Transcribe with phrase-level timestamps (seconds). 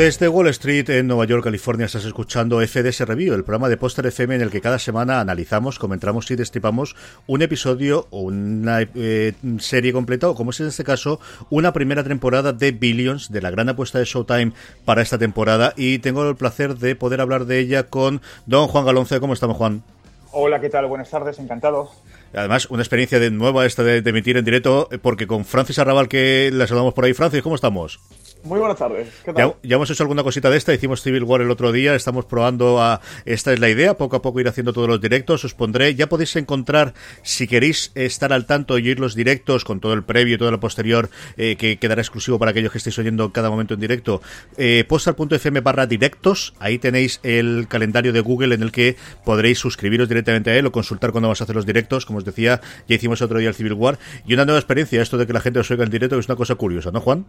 [0.00, 4.06] Desde Wall Street, en Nueva York, California, estás escuchando FDS Review, el programa de Póster
[4.06, 9.34] FM en el que cada semana analizamos, comentamos y destripamos un episodio o una eh,
[9.58, 11.20] serie completa, o como es en este caso,
[11.50, 14.52] una primera temporada de Billions, de la gran apuesta de Showtime
[14.86, 15.74] para esta temporada.
[15.76, 19.20] Y tengo el placer de poder hablar de ella con don Juan Galonce.
[19.20, 19.82] ¿Cómo estamos, Juan?
[20.32, 20.86] Hola, ¿qué tal?
[20.86, 21.90] Buenas tardes, encantado.
[22.32, 25.78] Además, una experiencia de nueva esta de, de emitir en directo, eh, porque con Francis
[25.78, 27.12] Arrabal, que la saludamos por ahí.
[27.12, 28.00] Francis, ¿cómo estamos?
[28.42, 29.08] Muy buenas tardes.
[29.24, 29.56] ¿Qué tal?
[29.62, 32.80] Ya, hemos hecho alguna cosita de esta, hicimos Civil War el otro día, estamos probando
[32.80, 33.00] a...
[33.26, 36.08] Esta es la idea, poco a poco ir haciendo todos los directos, os pondré, ya
[36.08, 40.36] podéis encontrar, si queréis estar al tanto y oír los directos con todo el previo
[40.36, 43.74] y todo lo posterior, eh, que quedará exclusivo para aquellos que estéis oyendo cada momento
[43.74, 44.22] en directo,
[44.56, 50.08] eh, postal.fm barra directos, ahí tenéis el calendario de Google en el que podréis suscribiros
[50.08, 52.96] directamente a él o consultar cuando vamos a hacer los directos, como os decía, ya
[52.96, 55.60] hicimos otro día el Civil War, y una nueva experiencia, esto de que la gente
[55.60, 57.26] os oiga en directo, que es una cosa curiosa, ¿no, Juan?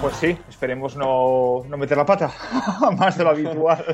[0.00, 2.30] Pues sí, esperemos no, no meter la pata,
[2.98, 3.84] más de lo habitual.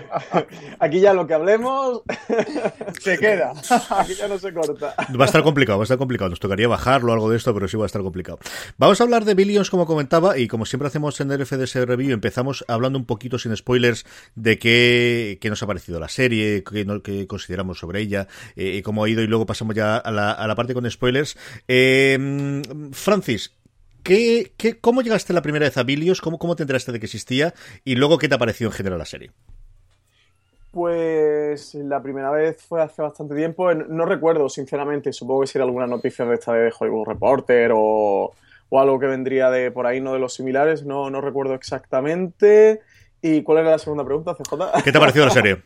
[0.79, 2.03] Aquí ya lo que hablemos
[3.01, 3.53] se queda.
[3.91, 4.95] Aquí ya no se corta.
[5.19, 6.29] Va a estar complicado, va a estar complicado.
[6.29, 8.41] Nos tocaría bajarlo o algo de esto, pero sí va a estar complicado.
[8.79, 12.13] Vamos a hablar de Billions, como comentaba, y como siempre hacemos en el FDS Review,
[12.13, 16.85] empezamos hablando un poquito sin spoilers de qué, qué nos ha parecido la serie, qué,
[16.85, 18.27] no- qué consideramos sobre ella,
[18.57, 21.39] eh, cómo ha ido, y luego pasamos ya a la, a la parte con spoilers.
[21.69, 22.61] Eh,
[22.93, 23.55] Francis,
[24.03, 26.21] ¿qué, qué, ¿cómo llegaste la primera vez a Billions?
[26.21, 27.55] ¿Cómo, ¿Cómo te enteraste de que existía?
[27.85, 29.31] Y luego, ¿qué te ha parecido en general la serie?
[30.71, 33.75] Pues la primera vez fue hace bastante tiempo.
[33.75, 35.13] No recuerdo, sinceramente.
[35.13, 38.33] Supongo que sería alguna noticia de esta de Hollywood Reporter o,
[38.71, 40.85] o algo que vendría de por ahí, no de los similares.
[40.85, 42.81] No, no recuerdo exactamente.
[43.21, 44.83] ¿Y cuál era la segunda pregunta, CJ?
[44.83, 45.63] ¿Qué te ha parecido la serie?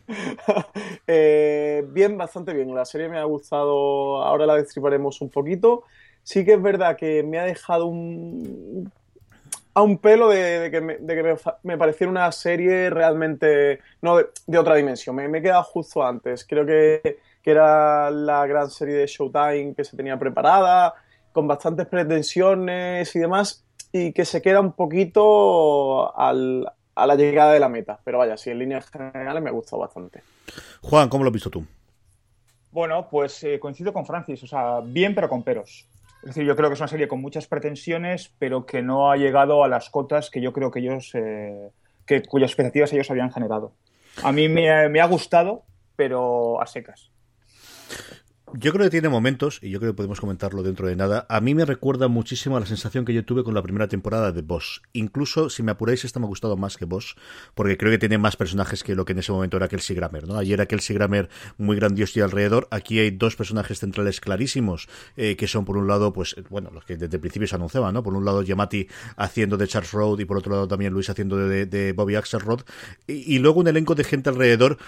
[1.06, 2.74] Eh, bien, bastante bien.
[2.74, 4.22] La serie me ha gustado.
[4.24, 5.84] Ahora la destriparemos un poquito.
[6.26, 8.90] Sí que es verdad que me ha dejado un
[9.74, 14.16] a un pelo de, de que, me, de que me, pareciera una serie realmente no
[14.16, 15.14] de, de otra dimensión.
[15.14, 16.44] Me, me he quedado justo antes.
[16.44, 20.94] Creo que, que era la gran serie de Showtime que se tenía preparada,
[21.32, 26.66] con bastantes pretensiones y demás, y que se queda un poquito al-
[26.96, 28.00] a la llegada de la meta.
[28.02, 30.22] Pero vaya, sí, en líneas generales me ha gustado bastante.
[30.82, 31.64] Juan, ¿cómo lo has visto tú?
[32.72, 35.86] Bueno, pues eh, coincido con Francis, o sea, bien pero con peros.
[36.26, 39.16] Es decir, yo creo que es una serie con muchas pretensiones, pero que no ha
[39.16, 41.70] llegado a las cotas que yo creo que ellos, eh,
[42.04, 43.74] que, cuyas expectativas ellos habían generado.
[44.24, 45.62] A mí me, me ha gustado,
[45.94, 47.12] pero a secas.
[48.52, 51.26] Yo creo que tiene momentos, y yo creo que podemos comentarlo dentro de nada.
[51.28, 54.30] A mí me recuerda muchísimo a la sensación que yo tuve con la primera temporada
[54.30, 54.82] de Boss.
[54.92, 57.16] Incluso, si me apuráis, esta me ha gustado más que Boss,
[57.54, 60.28] porque creo que tiene más personajes que lo que en ese momento era Kelsey Grammer,
[60.28, 60.36] ¿no?
[60.36, 62.68] Ayer era Kelsey Grammer muy grandioso y alrededor.
[62.70, 66.84] Aquí hay dos personajes centrales clarísimos, eh, que son, por un lado, pues, bueno, los
[66.84, 68.04] que desde el principio se anunciaban, ¿no?
[68.04, 68.86] Por un lado, Yamati
[69.16, 72.60] haciendo de Charles Road y por otro lado también Luis haciendo de, Bobby Axelrod.
[73.08, 74.78] Y luego un elenco de gente alrededor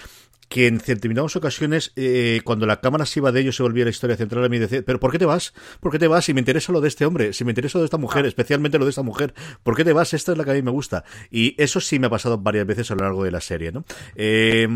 [0.48, 3.90] que en determinadas ocasiones, eh, cuando la cámara se iba de ellos, se volvía la
[3.90, 5.52] historia central a mí decía, pero ¿por qué te vas?
[5.80, 6.24] ¿Por qué te vas?
[6.24, 8.78] Si me interesa lo de este hombre, si me interesa lo de esta mujer, especialmente
[8.78, 10.14] lo de esta mujer, ¿por qué te vas?
[10.14, 11.04] Esta es la que a mí me gusta.
[11.30, 13.84] Y eso sí me ha pasado varias veces a lo largo de la serie, ¿no?
[14.14, 14.66] Eh,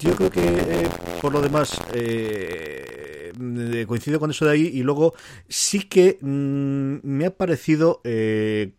[0.00, 0.88] yo creo que, eh,
[1.20, 5.14] por lo demás, eh, eh, coincido con eso de ahí y luego
[5.48, 8.00] sí que mm, me ha parecido...
[8.04, 8.72] eh,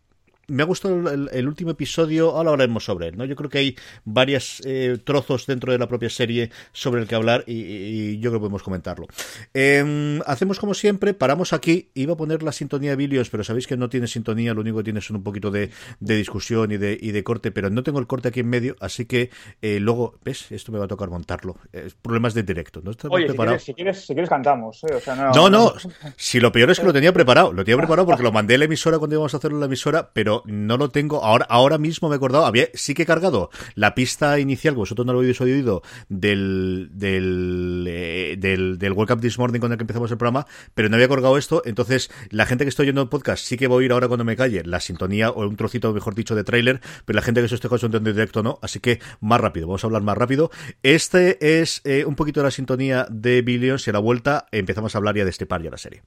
[0.51, 3.25] me ha gustado el, el último episodio, ahora hablaremos sobre él, ¿no?
[3.25, 3.75] Yo creo que hay
[4.05, 8.29] varios eh, trozos dentro de la propia serie sobre el que hablar y, y yo
[8.29, 9.07] creo que podemos comentarlo.
[9.53, 13.67] Eh, hacemos como siempre, paramos aquí, iba a poner la sintonía de Billions, pero sabéis
[13.67, 16.77] que no tiene sintonía, lo único que tiene son un poquito de, de discusión y
[16.77, 19.29] de, y de corte, pero no tengo el corte aquí en medio, así que
[19.61, 20.51] eh, luego, ¿ves?
[20.51, 21.57] Esto me va a tocar montarlo.
[22.01, 22.91] Problemas de directo, ¿no?
[23.09, 24.83] Oye, si quieres, si, quieres, si quieres cantamos.
[24.83, 24.95] ¿eh?
[24.95, 25.73] O sea, no, No, no,
[26.15, 28.57] si lo peor es que lo tenía preparado, lo tenía preparado porque lo mandé a
[28.57, 31.23] la emisora cuando íbamos a hacerlo en la emisora, pero no lo tengo.
[31.23, 35.05] Ahora, ahora mismo me he acordado, había, sí que he cargado la pista inicial, vosotros
[35.05, 39.77] no lo habéis oído, del, del, eh, del, del Wake Up This Morning con el
[39.77, 41.61] que empezamos el programa, pero no había cargado esto.
[41.65, 44.23] Entonces, la gente que estoy oyendo el podcast sí que voy a oír ahora cuando
[44.23, 47.47] me calle la sintonía o un trocito, mejor dicho, de tráiler, pero la gente que
[47.47, 48.59] se esté escuchando en directo no.
[48.61, 50.51] Así que más rápido, vamos a hablar más rápido.
[50.83, 54.95] Este es eh, un poquito de la sintonía de Billions y a la vuelta empezamos
[54.95, 56.03] a hablar ya de este par ya la serie.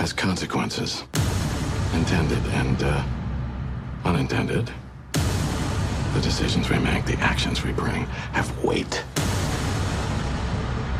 [0.00, 1.04] Has consequences.
[1.92, 3.04] Intended and uh,
[4.06, 4.70] unintended.
[5.12, 9.04] The decisions we make, the actions we bring, have weight.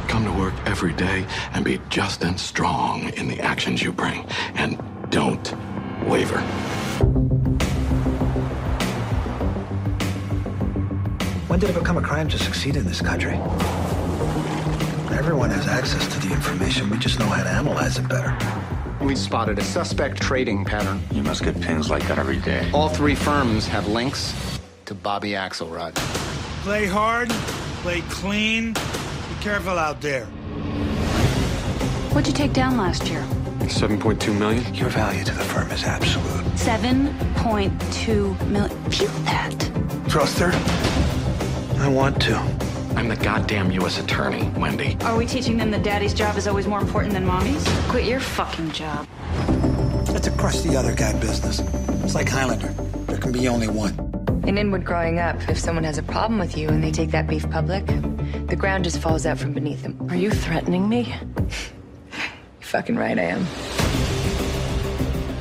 [0.06, 4.26] Come to work every day and be just and strong in the actions you bring.
[4.55, 5.50] And don't
[6.06, 6.41] waver.
[11.49, 13.37] When did it become a crime to succeed in this country?
[15.17, 16.91] Everyone has access to the information.
[16.91, 18.37] We just know how to analyze it better.
[19.00, 21.00] We spotted a suspect trading pattern.
[21.12, 22.70] You must get pings like that every day.
[22.75, 24.35] All three firms have links
[24.85, 25.94] to Bobby Axelrod.
[26.62, 27.31] Play hard,
[27.82, 28.75] play clean.
[28.75, 30.26] Be careful out there.
[32.12, 33.23] What'd you take down last year?
[33.61, 34.75] 7.2 million?
[34.75, 36.44] Your value to the firm is absolute.
[36.56, 38.91] 7.2 million.
[38.91, 40.08] Feel that.
[40.08, 40.50] Trust her?
[41.82, 42.35] I want to.
[42.97, 43.99] I'm the goddamn U.S.
[43.99, 44.97] attorney, Wendy.
[45.03, 47.67] Are we teaching them that daddy's job is always more important than mommy's?
[47.89, 49.07] Quit your fucking job.
[50.09, 51.61] It's a crusty the other guy business.
[52.05, 52.69] It's like Highlander.
[53.07, 53.95] There can be only one.
[54.47, 57.27] In Inwood growing up, if someone has a problem with you and they take that
[57.27, 57.87] beef public,
[58.49, 59.97] the ground just falls out from beneath them.
[60.11, 61.15] Are you threatening me?
[61.37, 63.47] You're fucking right, I am.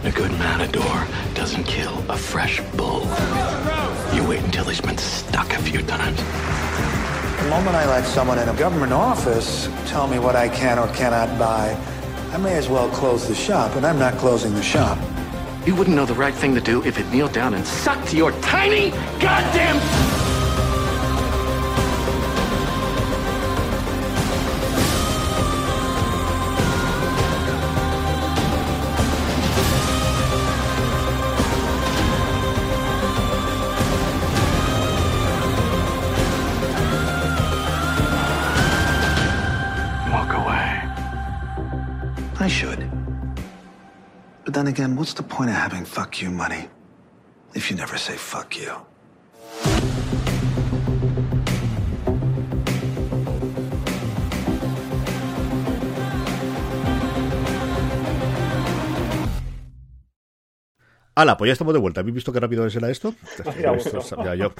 [0.06, 3.02] A good matador doesn't kill a fresh bull.
[4.14, 6.20] You wait until he's been stuck a few times.
[7.50, 11.40] Moment I let someone in a government office tell me what I can or cannot
[11.40, 11.76] buy,
[12.32, 15.00] I may as well close the shop, and I'm not closing the shop.
[15.66, 18.34] You wouldn't know the right thing to do if it kneeled down and sucked your
[18.34, 20.29] tiny goddamn.
[44.70, 46.70] Again, what's the point of having fuck you money
[47.56, 48.74] if you never say fuck you?
[61.22, 62.02] Hala, pues ya estamos de vuelta.
[62.02, 63.14] ¿Habéis visto qué rápido era esto?
[63.62, 64.54] Ya, sabía yo.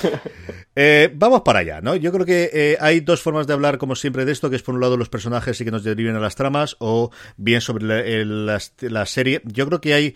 [0.76, 1.96] Eh, vamos para allá, ¿no?
[1.96, 4.64] Yo creo que eh, hay dos formas de hablar, como siempre, de esto, que es
[4.64, 7.86] por un lado los personajes y que nos deriven a las tramas, o bien sobre
[7.86, 9.42] la, el- la- la serie.
[9.46, 10.16] Yo creo que hay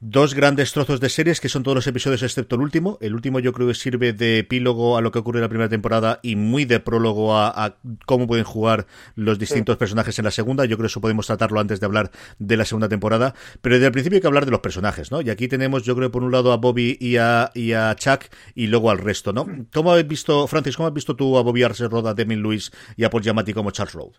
[0.00, 2.98] dos grandes trozos de series que son todos los episodios excepto el último.
[3.00, 5.68] El último yo creo que sirve de epílogo a lo que ocurre en la primera
[5.68, 10.30] temporada y muy de prólogo a, a cómo pueden jugar los distintos personajes en la
[10.30, 10.64] segunda.
[10.64, 13.34] Yo creo que eso podemos tratarlo antes de hablar de la segunda temporada.
[13.60, 15.20] Pero desde el principio hay que hablar de los personajes, ¿no?
[15.20, 18.26] Y aquí tenemos, yo creo, por un lado a Bobby y a, y a Chuck
[18.54, 19.46] y luego al resto, ¿no?
[19.72, 23.04] ¿Cómo has visto, Francis, cómo has visto tú a Bobby Arce Roda, Demi Lewis y
[23.04, 24.12] a Paul Giamatti como Charles Road?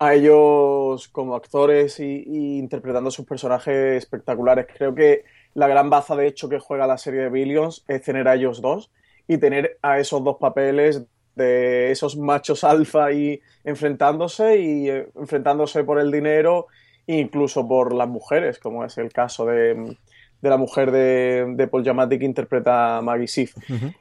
[0.00, 2.24] A ellos como actores y,
[2.58, 4.66] interpretando sus personajes espectaculares.
[4.74, 8.26] Creo que la gran baza de hecho que juega la serie de Billions es tener
[8.26, 8.90] a ellos dos
[9.28, 11.04] y tener a esos dos papeles
[11.36, 16.66] de esos machos alfa y enfrentándose y eh, enfrentándose por el dinero
[17.06, 19.96] incluso por las mujeres, como es el caso de,
[20.40, 23.54] de la mujer de, de Paul Giamatti que interpreta a Maggie Sif.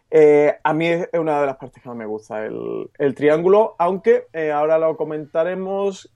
[0.10, 3.76] Eh, a mí es una de las partes que más me gusta, el, el triángulo,
[3.78, 6.12] aunque eh, ahora lo comentaremos,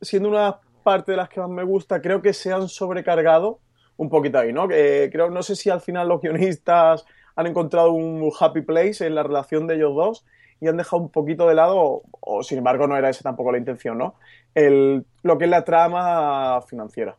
[0.00, 3.60] siendo una parte de las que más me gusta, creo que se han sobrecargado
[3.96, 4.68] un poquito ahí, ¿no?
[4.68, 7.04] Que creo, no sé si al final los guionistas
[7.36, 10.26] han encontrado un happy place en la relación de ellos dos
[10.60, 13.52] y han dejado un poquito de lado, o, o, sin embargo no era esa tampoco
[13.52, 14.14] la intención, ¿no?
[14.54, 17.16] El, lo que es la trama financiera.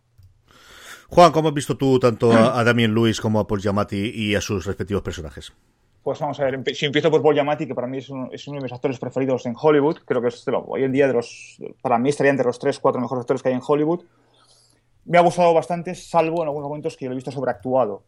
[1.09, 4.35] Juan, ¿cómo has visto tú tanto a, a Damien Lewis como a Paul Giamatti y
[4.35, 5.51] a sus respectivos personajes?
[6.03, 8.47] Pues vamos a ver, si empiezo por Paul Giamatti, que para mí es, un- es
[8.47, 11.57] uno de mis actores preferidos en Hollywood, creo que es hoy en día de los,
[11.81, 14.03] para mí estaría entre los tres, cuatro mejores actores que hay en Hollywood.
[15.05, 18.03] Me ha gustado bastante, salvo en algunos momentos que lo he visto sobreactuado.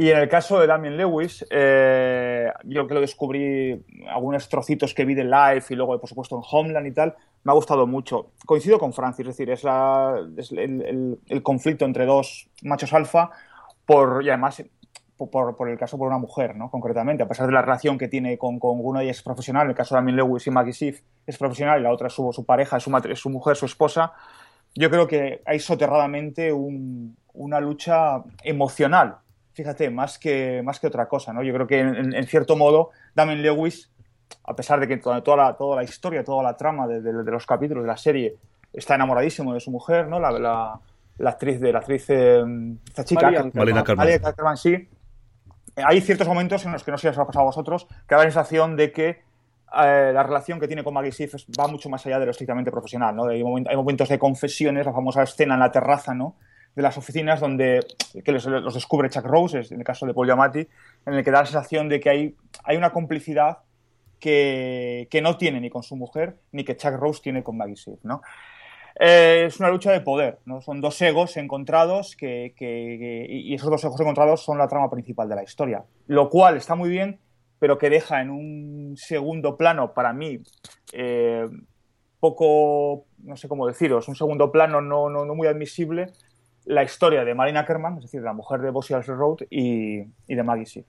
[0.00, 5.04] Y en el caso de Damien Lewis, eh, yo que lo descubrí, algunos trocitos que
[5.04, 8.30] vi de Live y luego, por supuesto, en Homeland y tal, me ha gustado mucho.
[8.46, 12.92] Coincido con Francis, es decir, es, la- es el, el- el conflicto entre dos machos
[12.92, 13.30] alfa
[13.86, 14.62] por, y además
[15.16, 16.70] por, por- el caso por una mujer, ¿no?
[16.70, 19.70] Concretamente, a pesar de la relación que tiene con, con uno ellas es profesional, en
[19.70, 22.32] el caso de Damien Lewis y Maggie Sif es profesional y la otra es su,
[22.32, 24.12] su pareja, es su, es su mujer, su esposa,
[24.76, 29.16] yo creo que hay soterradamente un, una lucha emocional,
[29.58, 31.42] fíjate, más que, más que otra cosa, ¿no?
[31.42, 33.90] Yo creo que en, en cierto modo Damien Lewis,
[34.44, 37.12] a pesar de que toda, toda, la, toda la historia, toda la trama de, de,
[37.24, 38.36] de, los capítulos de la serie
[38.72, 40.20] está enamoradísimo de su mujer, ¿no?
[40.20, 40.78] La, la,
[41.18, 42.44] la actriz de la actriz eh,
[42.86, 44.56] esta chica, Malena Carmen.
[44.56, 44.88] sí.
[45.74, 48.14] Hay ciertos momentos en los que no sé si os ha pasado a vosotros, que
[48.14, 51.88] da la sensación de que eh, la relación que tiene con Maggie Sif va mucho
[51.88, 53.26] más allá de lo estrictamente profesional, ¿no?
[53.26, 56.36] Hay momentos de confesiones, la famosa escena en la terraza, ¿no?
[56.78, 57.84] De las oficinas donde
[58.24, 60.60] que los, descubre Chuck Rose, en el caso de Paul Giamatti,
[61.06, 63.58] en el que da la sensación de que hay, hay una complicidad
[64.20, 67.74] que, que, no tiene ni con su mujer ni que Chuck Rose tiene con Maggie
[67.74, 68.20] Sif, ¿no?
[69.00, 70.60] Eh, es una lucha de poder, ¿no?
[70.60, 75.28] Son dos egos encontrados que, que, y esos dos egos encontrados son la trama principal
[75.28, 77.18] de la historia, lo cual está muy bien,
[77.58, 80.44] pero que deja en un segundo plano para mí
[80.92, 81.48] eh,
[82.20, 86.12] poco, no sé cómo deciros, un segundo plano no, no, no muy admisible
[86.68, 90.42] la historia de Marina Kerman, es decir, la mujer de Bossy Road y, y de
[90.42, 90.84] Maggie Sif.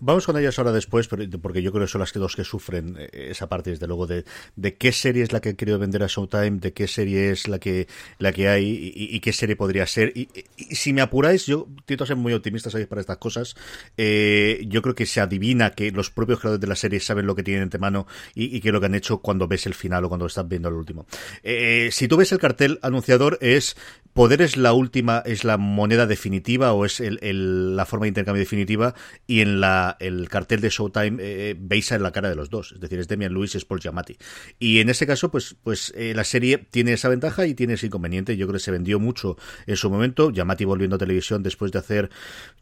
[0.00, 3.48] Vamos con ellas ahora después, porque yo creo que son las dos que sufren esa
[3.48, 4.24] parte, desde luego, de,
[4.56, 7.48] de qué serie es la que he querido vender a Showtime, de qué serie es
[7.48, 7.86] la que,
[8.18, 10.12] la que hay y, qué serie podría ser.
[10.14, 10.28] Y,
[10.74, 13.56] si me apuráis, yo intento ser muy optimista para estas cosas.
[13.96, 17.34] Eh, yo creo que se adivina que los propios creadores de la serie saben lo
[17.34, 20.04] que tienen entre mano y, y que lo que han hecho cuando ves el final
[20.04, 21.06] o cuando estás viendo el último.
[21.42, 23.76] Eh, si tú ves el cartel anunciador, es
[24.18, 28.40] poder es la última, es la moneda definitiva o es el, la forma de intercambio
[28.40, 28.92] definitiva
[29.28, 32.72] y en la, el cartel de Showtime eh, veis en la cara de los dos,
[32.72, 34.16] es decir, es Demian Lewis y es Paul Giamatti.
[34.58, 37.86] Y en ese caso, pues, pues eh, la serie tiene esa ventaja y tiene ese
[37.86, 38.36] inconveniente.
[38.36, 39.36] Yo creo que se vendió mucho
[39.68, 42.10] en su momento, Giamatti volviendo a televisión después de hacer,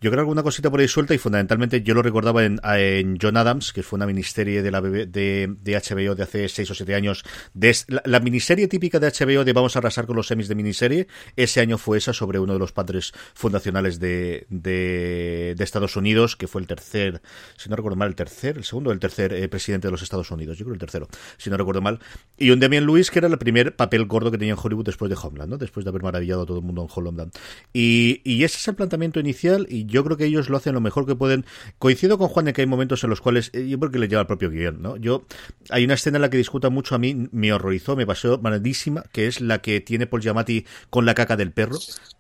[0.03, 3.39] yo creo alguna cosita por ahí suelta y fundamentalmente yo lo recordaba en, en John
[3.39, 6.95] Adams, que fue una miniserie de la de, de HBO de hace 6 o 7
[6.95, 10.55] años, de, la, miniserie típica de HBO de vamos a arrasar con los semis de
[10.55, 11.07] miniserie,
[11.47, 16.47] ese año fue esa sobre uno de los padres fundacionales de, de, Estados Unidos, que
[16.47, 17.23] fue el tercer,
[17.57, 20.31] si no recuerdo mal, el tercer, el segundo el tercer eh, presidente de los Estados
[20.31, 21.99] Unidos, yo creo el tercero, si no recuerdo mal,
[22.37, 25.11] y un Damian Lewis que era el primer papel gordo que tenía en Hollywood después
[25.11, 25.59] de Homeland, ¿no?
[25.59, 27.33] después de haber maravillado a todo el mundo en Homeland.
[27.73, 30.81] Y, y ese es el planteamiento inicial y yo creo que ellos lo hacen lo
[30.81, 31.45] mejor que pueden.
[31.79, 34.09] Coincido con Juan de que hay momentos en los cuales, eh, yo creo que le
[34.09, 34.97] lleva el propio guion, ¿no?
[34.97, 35.27] Yo,
[35.71, 39.05] hay una escena en la que discuta mucho a mí, me horrorizó, me pasó malísima,
[39.13, 41.79] que es la que tiene Paul Giamatti con la caca del perro,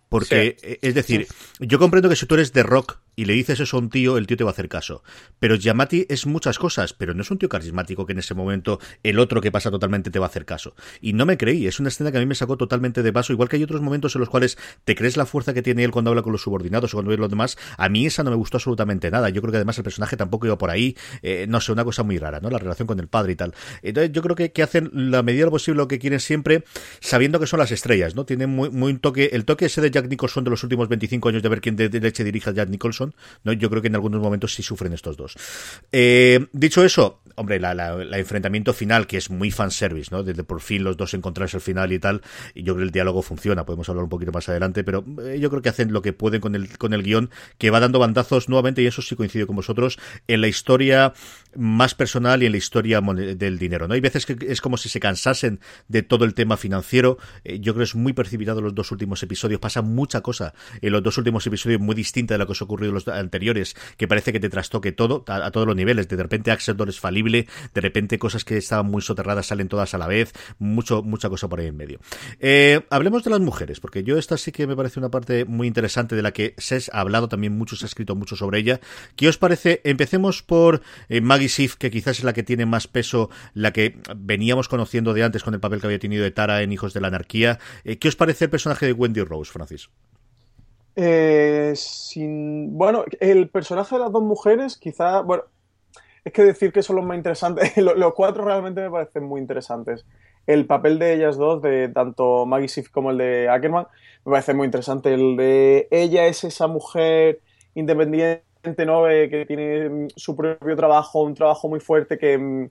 [0.09, 0.79] porque, sí.
[0.83, 1.27] es decir,
[1.61, 4.19] yo comprendo que si tú eres de rock y le dices eso a un tío,
[4.19, 5.03] el tío te va a hacer caso.
[5.39, 8.79] Pero Yamati es muchas cosas, pero no es un tío carismático que en ese momento
[9.03, 10.75] el otro que pasa totalmente te va a hacer caso.
[11.01, 13.33] Y no me creí, es una escena que a mí me sacó totalmente de paso,
[13.33, 15.91] igual que hay otros momentos en los cuales te crees la fuerza que tiene él
[15.91, 17.57] cuando habla con los subordinados o cuando ve los demás.
[17.79, 19.31] A mí esa no me gustó absolutamente nada.
[19.31, 22.03] Yo creo que además el personaje tampoco iba por ahí, eh, no sé, una cosa
[22.03, 22.51] muy rara, ¿no?
[22.51, 23.55] La relación con el padre y tal.
[23.83, 26.65] Entonces yo creo que, que hacen la medida de lo posible lo que quieren siempre,
[27.01, 28.27] sabiendo que son las estrellas, ¿no?
[28.27, 31.29] Tienen muy, muy un toque, el toque ese de Jack Nicholson de los últimos 25
[31.31, 33.06] años de ver quién de, de leche dirige a Jack Nicholson,
[33.45, 33.53] ¿no?
[33.53, 35.37] Yo creo que en algunos momentos sí sufren estos dos.
[35.93, 40.23] Eh, dicho eso, hombre, la, la, la, enfrentamiento final, que es muy fanservice, ¿no?
[40.23, 42.23] Desde por fin los dos encontrarse al final y tal,
[42.55, 45.39] y yo creo que el diálogo funciona, podemos hablar un poquito más adelante, pero eh,
[45.41, 47.99] yo creo que hacen lo que pueden con el, con el guion, que va dando
[47.99, 51.13] bandazos nuevamente, y eso sí coincido con vosotros, en la historia
[51.55, 53.95] más personal y en la historia del dinero, ¿no?
[53.95, 57.75] Hay veces que es como si se cansasen de todo el tema financiero, eh, yo
[57.75, 61.19] creo que es muy precipitado los dos últimos episodios, pasa mucha cosa en los dos
[61.19, 64.41] últimos episodios muy distinta de lo que os ha ocurrido los anteriores, que parece que
[64.41, 68.45] te trastoque todo, a, todos los niveles, de repente Axeldor es falible, de repente cosas
[68.45, 71.77] que estaban muy soterradas salen todas a la vez, mucho, mucha cosa por ahí en
[71.77, 72.01] medio.
[72.41, 75.67] Eh, hablemos de las mujeres, porque yo esta sí que me parece una parte muy
[75.67, 78.81] interesante de la que se ha hablado también mucho, se ha escrito mucho sobre ella.
[79.17, 79.81] ¿Qué os parece?
[79.85, 83.99] Empecemos por eh, Maggie Sif, que quizás es la que tiene más peso, la que
[84.17, 87.01] veníamos conociendo de antes con el papel que había tenido de Tara en Hijos de
[87.01, 87.59] la Anarquía.
[87.85, 89.89] Eh, ¿Qué os parece el personaje de Wendy Rose, Francis?
[90.99, 95.45] Eh, sin, bueno, el personaje de las dos mujeres, quizá, bueno,
[96.25, 100.07] es que decir que son los más interesantes, los, cuatro realmente me parecen muy interesantes.
[100.47, 103.87] El papel de ellas dos, de tanto Maggie Sif como el de Ackerman,
[104.25, 105.13] me parece muy interesante.
[105.13, 107.41] El de ella es esa mujer
[107.75, 108.43] independiente,
[108.87, 109.09] ¿no?
[109.09, 112.71] Eh, que tiene su propio trabajo, un trabajo muy fuerte que mm,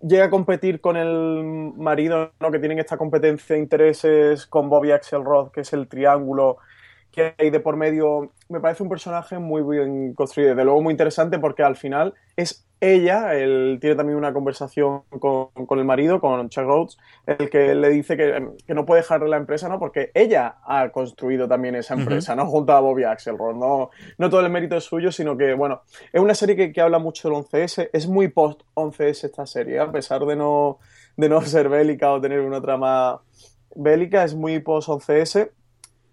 [0.00, 2.50] llega a competir con el marido, ¿no?
[2.50, 6.58] Que tienen esta competencia de intereses con Bobby Axelrod, que es el triángulo
[7.12, 10.92] que hay de por medio, me parece un personaje muy bien construido, de luego muy
[10.92, 16.20] interesante porque al final es ella, él tiene también una conversación con, con el marido,
[16.20, 19.78] con Chuck Rhodes, el que le dice que, que, no puede dejar la empresa, ¿no?
[19.78, 22.38] Porque ella ha construido también esa empresa, uh -huh.
[22.38, 22.46] ¿no?
[22.46, 26.20] Junto a Bobby Axelrod, no, no todo el mérito es suyo, sino que, bueno, es
[26.20, 30.26] una serie que, que habla mucho del 11S, es muy post-11S esta serie, a pesar
[30.26, 30.80] de no,
[31.16, 33.22] de no ser bélica o tener una trama
[33.76, 35.52] bélica, es muy post-11S.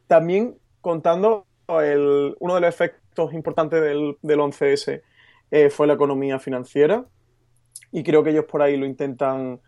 [0.05, 5.01] También contando uno de los efectos importantes del, del 11S
[5.51, 7.05] eh, fue la economía financiera
[7.91, 9.59] y creo que ellos por ahí lo intentan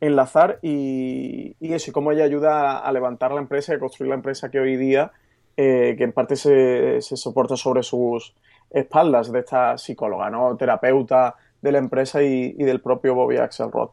[0.00, 3.78] enlazar y, y eso, y cómo ella ayuda a, a levantar la empresa y a
[3.78, 5.12] construir la empresa que hoy día,
[5.56, 8.34] eh, que en parte se, se, soporta sobre sus
[8.70, 10.56] espaldas de esta psicóloga, ¿no?
[10.56, 13.90] terapeuta de la empresa y, y del propio Bobby Axelrod.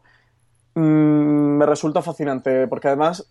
[0.74, 3.26] Mm, me resulta fascinante porque además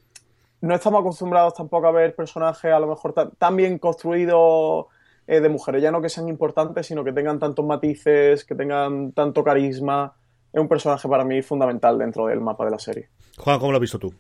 [0.64, 4.86] no estamos acostumbrados tampoco a ver personajes a lo mejor tan, tan bien construidos
[5.28, 9.12] eh, de mujeres, ya no que sean importantes, sino que tengan tantos matices, que tengan
[9.12, 10.14] tanto carisma.
[10.54, 13.10] Es un personaje para mí fundamental dentro del mapa de la serie.
[13.38, 14.14] Juan, ¿cómo lo has visto tú?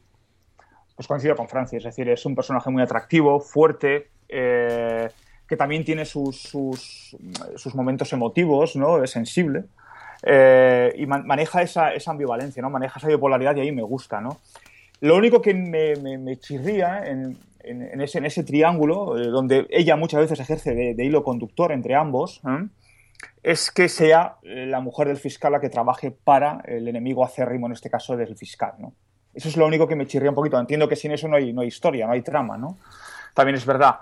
[0.98, 5.10] Pues coincido con Francis, es decir, es un personaje muy atractivo, fuerte, eh,
[5.48, 7.16] que también tiene sus, sus,
[7.56, 9.02] sus, momentos emotivos, ¿no?
[9.02, 9.64] Es sensible.
[10.24, 12.70] Eh, y man maneja esa, esa, ambivalencia, ¿no?
[12.70, 14.40] Maneja esa bipolaridad y ahí me gusta, ¿no?
[15.04, 19.28] Lo único que me, me, me chirría en, en, en, ese, en, ese, triángulo, eh,
[19.28, 22.70] donde ella muchas veces ejerce de, de hilo conductor entre ambos, ¿eh?
[23.44, 27.68] es que sea eh, la mujer del fiscal la que trabaje para el enemigo acérrimo,
[27.68, 28.94] en este caso del fiscal, ¿no?
[29.34, 30.58] Eso es lo único que me chirría un poquito.
[30.58, 32.78] Entiendo que sin eso no hay, no hay historia, no hay trama, ¿no?
[33.34, 33.98] También es verdad.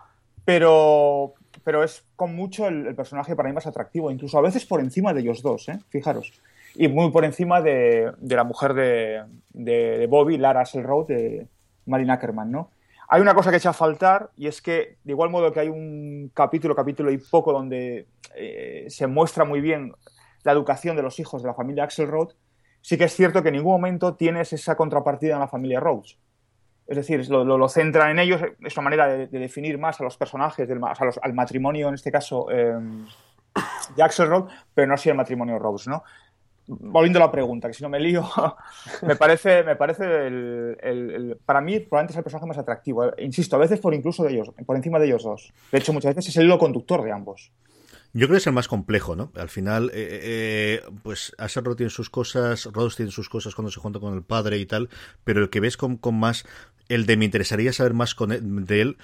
[0.45, 4.67] Pero, pero es con mucho el, el, personaje para mí más atractivo, incluso a veces
[4.67, 5.79] por encima de ellos dos, ¿eh?
[5.89, 6.31] Fijaros.
[6.75, 11.47] Y muy por encima de, de la mujer de, Bobby, Lara Selroad, de
[11.85, 12.71] Marina Ackerman, ¿no?
[13.09, 15.67] Hay una cosa que echa a faltar y es que, de igual modo que hay
[15.67, 19.93] un capítulo, capítulo y poco, donde eh, se muestra muy bien
[20.43, 22.31] la educación de los hijos de la familia Axelrod,
[22.79, 26.17] sí que es cierto que en ningún momento tienes esa contrapartida en la familia Rhodes.
[26.87, 29.99] Es decir, lo, lo, lo centra en ellos, es una manera de, de, definir más
[29.99, 32.77] a los personajes, del, sea, los, al matrimonio, en este caso, eh,
[33.95, 36.03] de Axelrod, pero no así el matrimonio Rhodes, ¿no?
[36.79, 38.25] Volviendo a la pregunta, que si no me lío,
[39.05, 43.11] me parece, me parece el, para mí probablemente es el personaje más atractivo.
[43.17, 45.51] Insisto, a veces por incluso de ellos, por encima de ellos dos.
[45.71, 47.51] De hecho, muchas veces es el hilo conductor de ambos.
[48.13, 49.31] Yo creo que es el más complejo, ¿no?
[49.35, 53.79] Al final, eh, eh, pues Axelrod tiene sus cosas, Rhodes tiene sus cosas cuando se
[53.79, 54.89] junta con el padre y tal,
[55.23, 56.45] pero el que ves con, con más,
[56.89, 58.97] el de me interesaría saber más de él,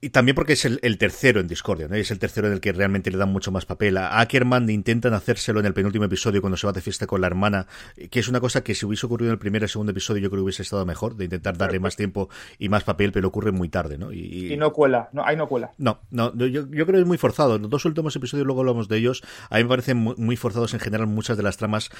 [0.00, 1.96] y también porque es el, el tercero en Discordia, ¿no?
[1.96, 3.98] Y es el tercero en el que realmente le dan mucho más papel.
[3.98, 7.26] A Ackerman intentan hacérselo en el penúltimo episodio cuando se va de fiesta con la
[7.26, 7.66] hermana,
[8.10, 10.30] que es una cosa que si hubiese ocurrido en el primer y segundo episodio yo
[10.30, 13.52] creo que hubiese estado mejor, de intentar darle más tiempo y más papel, pero ocurre
[13.52, 14.10] muy tarde, ¿no?
[14.10, 15.72] Y, y no cuela, no, ahí no cuela.
[15.76, 17.58] No, no, yo, yo creo que es muy forzado.
[17.58, 20.72] Los dos últimos episodios, luego hablamos de ellos, a mí me parecen muy, muy forzados
[20.72, 21.90] en general muchas de las tramas.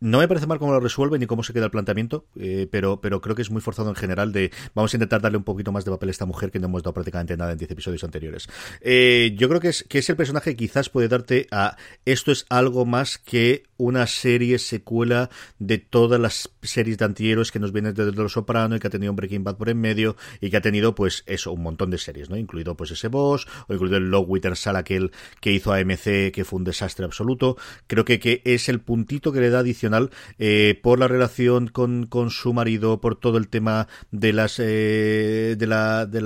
[0.00, 3.02] No me parece mal cómo lo resuelven ni cómo se queda el planteamiento, eh, pero,
[3.02, 5.72] pero creo que es muy forzado en general de vamos a intentar darle un poquito
[5.72, 8.04] más de papel a esta mujer que no hemos dado prácticamente nada en 10 episodios
[8.04, 8.48] anteriores.
[8.80, 12.32] Eh, yo creo que es, que es el personaje que quizás puede darte a esto
[12.32, 17.72] es algo más que una serie secuela de todas las series de antihéroes que nos
[17.72, 20.50] vienen desde Los Soprano y que ha tenido un Breaking Bad por en medio y
[20.50, 22.36] que ha tenido pues eso, un montón de series, ¿no?
[22.36, 26.58] Incluido pues ese boss o incluido el Log Sal aquel que hizo AMC que fue
[26.58, 27.56] un desastre absoluto.
[27.86, 32.06] Creo que, que es el puntito que le da adicional eh, por la relación con,
[32.06, 36.20] con su marido, por todo el tema de las eh, de la de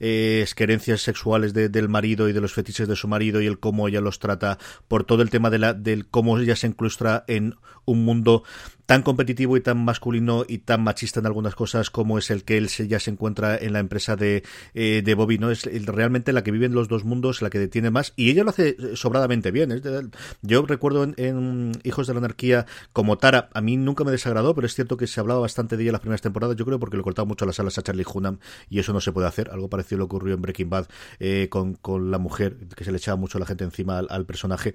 [0.00, 3.58] eh, querencias sexuales de, del marido y de los fetiches de su marido y el
[3.58, 4.58] cómo ella los trata,
[4.88, 8.44] por todo el tema de la, del cómo ella se incrustra en un mundo
[8.88, 12.56] tan competitivo y tan masculino y tan machista en algunas cosas como es el que
[12.56, 15.50] él se, ya se encuentra en la empresa de, eh, de Bobby, ¿no?
[15.50, 18.44] Es realmente la que vive en los dos mundos, la que detiene más, y ella
[18.44, 19.72] lo hace sobradamente bien.
[19.72, 19.82] ¿eh?
[20.40, 24.66] Yo recuerdo en, Hijos de la Anarquía como Tara, a mí nunca me desagradó, pero
[24.66, 27.02] es cierto que se hablaba bastante de ella las primeras temporadas, yo creo porque le
[27.02, 28.38] cortaba mucho las alas a Charlie Hunnam
[28.70, 29.50] y eso no se puede hacer.
[29.50, 30.86] Algo parecido le ocurrió en Breaking Bad
[31.20, 34.24] eh, con, con, la mujer, que se le echaba mucho la gente encima al, al,
[34.24, 34.74] personaje.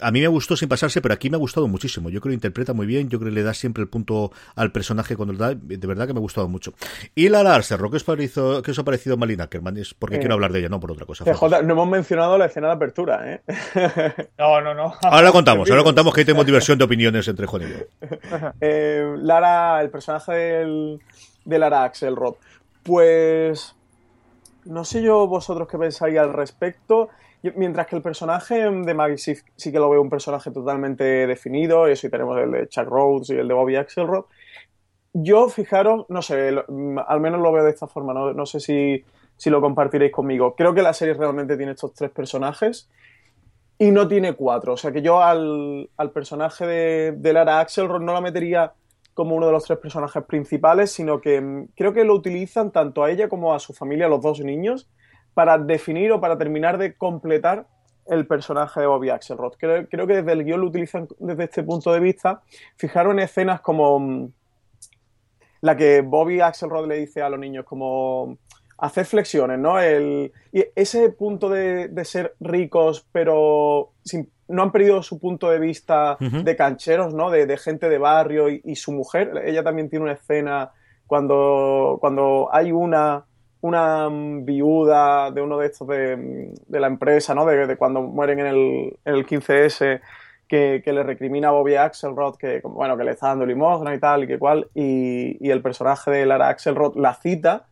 [0.00, 2.10] A mí me gustó sin pasarse, pero aquí me ha gustado muchísimo.
[2.10, 4.72] Yo creo que interpreta muy bien, yo creo que le da siempre el punto al
[4.72, 6.74] personaje cuando le da, de verdad que me ha gustado mucho.
[7.14, 9.76] Y Lara Arcerro, ¿qué os, pareció, qué os ha parecido Malina Ackerman?
[9.76, 11.24] Es porque eh, quiero hablar de ella, no por otra cosa.
[11.24, 13.42] CJ, no hemos mencionado la escena de apertura, ¿eh?
[14.38, 14.94] no, no, no.
[15.02, 17.76] Ahora lo contamos, ahora contamos que ahí tenemos diversión de opiniones entre Juan y yo.
[18.60, 21.00] eh, Lara, el personaje del,
[21.44, 22.36] de Lara Axelrod,
[22.82, 23.74] pues
[24.64, 27.10] no sé yo vosotros qué pensáis al respecto.
[27.56, 31.88] Mientras que el personaje de Maggie sí, sí, que lo veo un personaje totalmente definido,
[31.88, 34.24] y eso y tenemos el de Chuck Rhodes y el de Bobby Axelrod.
[35.12, 36.64] Yo, fijaros, no sé, lo,
[37.06, 39.04] al menos lo veo de esta forma, no, no sé si,
[39.36, 40.54] si, lo compartiréis conmigo.
[40.56, 42.88] Creo que la serie realmente tiene estos tres personajes
[43.78, 44.72] y no tiene cuatro.
[44.72, 48.72] O sea que yo al, al personaje de, de Lara Axelrod no la metería
[49.12, 53.10] como uno de los tres personajes principales, sino que creo que lo utilizan tanto a
[53.10, 54.88] ella como a su familia, los dos niños,
[55.34, 57.66] para definir o para terminar de completar
[58.06, 59.54] el personaje de Bobby Axelrod.
[59.58, 62.42] Creo, creo, que desde el guion lo utilizan desde este punto de vista.
[62.76, 64.32] Fijaron en escenas como mm,
[65.62, 68.38] la que Bobby Axelrod le dice a los niños como
[68.78, 69.80] hacer flexiones, ¿no?
[69.80, 75.50] El, y ese punto de, de ser ricos, pero sin, no han perdido su punto
[75.50, 77.30] de vista de cancheros, ¿no?
[77.30, 79.42] De, de gente de barrio y, y su mujer.
[79.44, 80.72] Ella también tiene una escena
[81.06, 83.24] cuando, cuando hay una,
[83.64, 87.46] una mm, viuda de uno de estos de, mm, de la empresa, ¿no?
[87.46, 90.02] De, de cuando mueren en el, en el 15S,
[90.46, 93.98] que, que le recrimina a Bobby Axelrod que, bueno, que le está dando limosna y
[93.98, 97.66] tal, y que cual, y, y el personaje de Lara Axelrod la cita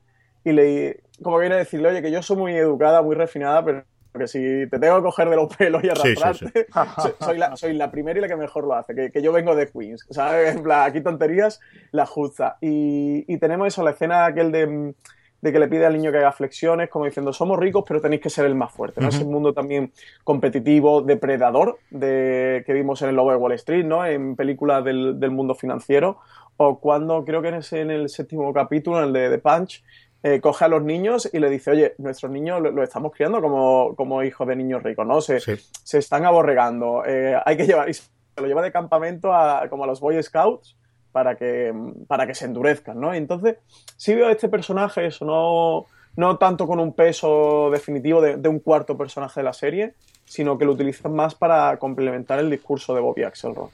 [0.45, 3.85] y le como viene a decirle, oye, que yo soy muy educada, muy refinada, pero
[4.19, 7.39] que si te tengo que coger de los pelos y Sí, sí, arrastrarte, soy, soy
[7.39, 9.69] la, soy la primera y la que mejor lo hace, que, que yo vengo de
[9.69, 10.57] Queens, ¿sabes?
[10.57, 11.61] En plan, aquí tonterías,
[11.93, 12.57] la justa.
[12.63, 14.95] Y, y tenemos eso, la escena aquel de,
[15.43, 18.23] de que le pide al niño que haga flexiones, como diciendo, somos ricos, pero tenéis
[18.23, 19.09] que ser el más fuerte, ¿no?
[19.09, 24.07] Ese mundo también competitivo, depredador, de, que vimos en el Lobo de Wall Street, ¿no?
[24.07, 26.21] En películas del, del mundo financiero,
[26.59, 29.83] o cuando, creo que en, ese, en el séptimo capítulo, en el de The Punch,
[30.23, 33.43] eh, coge a los niños y le dice, oye, nuestros niños lo, lo estamos criando
[33.43, 35.21] como, como hijos de niños ricos, ¿no?
[35.21, 38.05] Se, se están aborregando, eh, hay que llevar, y se
[38.37, 40.77] lo lleva de campamento a, como a los Boy Scouts
[41.13, 41.73] para que,
[42.09, 43.15] para que se endurezcan, ¿no?
[43.15, 43.57] Entonces,
[43.97, 48.49] sí veo a este personaje, eso, no, no tanto con un peso definitivo de, de
[48.49, 49.95] un cuarto personaje de la serie,
[50.25, 53.69] sino que lo utilizan más para complementar el discurso de Bobby Axelrod.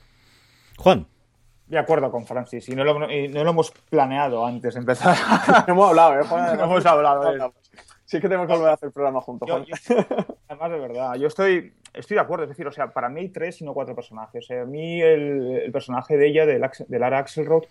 [0.76, 1.06] Juan.
[1.66, 5.14] De acuerdo con Francis, y no lo, y no lo hemos planeado antes de empezar.
[5.68, 6.24] No hemos hablado, ¿eh?
[6.24, 6.56] Juan?
[6.58, 7.36] No hemos hablado.
[7.36, 7.52] eh.
[8.08, 9.64] Sí que tenemos que volver a hacer el programa juntos, Juan.
[9.66, 9.74] yo-
[10.48, 12.44] además, de verdad, yo estoy, estoy de acuerdo.
[12.44, 14.44] Es decir, o sea, para mí hay tres y no cuatro personajes.
[14.44, 17.64] O sea, a mí el, el personaje de ella, de, de Lara Axelrod,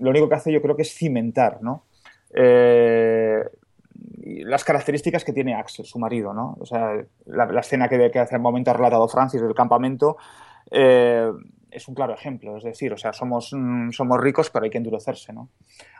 [0.00, 1.84] lo único que hace yo creo que es cimentar, ¿no?
[2.34, 3.44] Eh,
[4.44, 6.56] las características que tiene Axel, su marido, ¿no?
[6.60, 6.94] O sea,
[7.26, 10.16] la, la escena que, que hace un momento ha relatado Francis del campamento
[10.70, 11.30] eh,
[11.70, 12.56] es un claro ejemplo.
[12.56, 15.48] Es decir, o sea, somos, mm, somos ricos, pero hay que endurecerse, ¿no?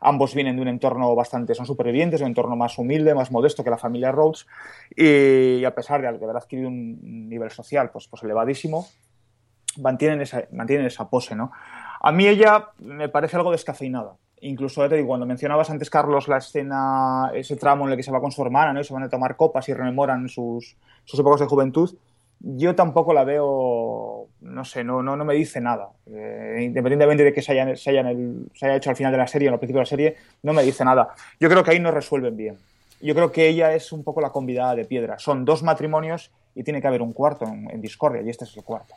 [0.01, 3.71] Ambos vienen de un entorno bastante, son supervivientes, un entorno más humilde, más modesto que
[3.71, 4.47] la familia Rhodes,
[4.97, 8.87] y, a pesar de, haber adquirido un nivel social pues, pues elevadísimo,
[9.79, 11.53] mantienen esa, mantienen esa pose, ¿no?
[12.01, 14.17] A mí ella me parece algo descafeinada.
[14.41, 18.13] Incluso, te digo, cuando mencionabas antes, Carlos, la escena, ese tramo en el que se
[18.13, 18.81] va con su hermana, ¿no?
[18.81, 21.91] Y se van a tomar copas y rememoran sus, sus épocas de juventud,
[22.41, 25.91] yo tampoco la veo, no sé, no, no, no me dice nada.
[26.07, 29.49] Eh, independientemente de que se, hayan, se, se haya hecho al final de la serie
[29.49, 31.15] o al principio de la serie, no me dice nada.
[31.41, 32.59] Yo creo que ahí no resuelven bien.
[33.01, 35.19] Yo creo que ella es un poco la convidada de piedra.
[35.19, 38.57] Son dos matrimonios y tiene que haber un cuarto en, en discordia, y este es
[38.57, 38.95] el cuarto.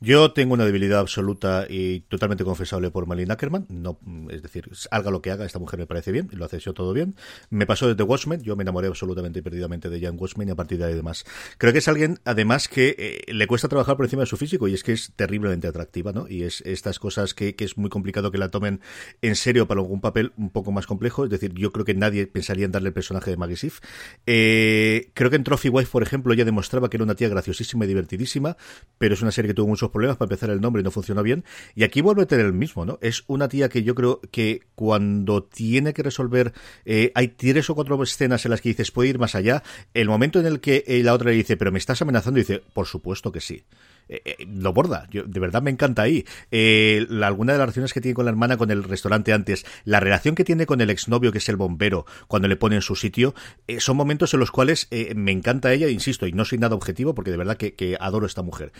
[0.00, 3.66] Yo tengo una debilidad absoluta y totalmente confesable por Malin Ackerman.
[3.68, 6.58] No, mm, es decir, haga lo que haga, esta mujer me parece bien lo hace
[6.58, 7.16] yo todo bien.
[7.50, 10.50] Me pasó desde Watchmen, yo me enamoré absolutamente y perdidamente de ella en Watchmen y
[10.52, 11.24] a partir de ahí demás.
[11.58, 14.68] Creo que es alguien, además, que eh, le cuesta trabajar por encima de su físico
[14.68, 16.26] y es que es terriblemente atractiva, ¿no?
[16.28, 18.80] Y es estas cosas que, que es muy complicado que la tomen
[19.20, 21.24] en serio para algún papel un poco más complejo.
[21.24, 23.80] Es decir, yo creo que nadie pensaría en darle el personaje de Maggie Sif.
[24.26, 27.84] Eh, creo que en Trophy Wife, por ejemplo, ella demostraba que era una tía graciosísima
[27.84, 28.56] y divertidísima,
[28.98, 31.44] pero es una serie que tuvo problemas para empezar el nombre y no funcionó bien.
[31.74, 32.98] Y aquí vuelve a tener el mismo, ¿no?
[33.02, 36.52] Es una tía que yo creo que cuando tiene que resolver,
[36.84, 39.62] eh, hay tres o cuatro escenas en las que dices, puede ir más allá.
[39.94, 42.42] El momento en el que eh, la otra le dice, pero me estás amenazando, y
[42.42, 43.64] dice, por supuesto que sí.
[44.08, 45.06] Eh, eh, lo borda.
[45.10, 46.24] Yo, de verdad me encanta ahí.
[46.50, 49.66] Eh, la, alguna de las relaciones que tiene con la hermana con el restaurante antes,
[49.84, 52.82] la relación que tiene con el exnovio que es el bombero cuando le pone en
[52.82, 53.34] su sitio,
[53.78, 57.30] son momentos en los cuales me encanta ella, insisto, y no soy nada objetivo porque
[57.30, 58.72] de verdad que, adoro esta mujer.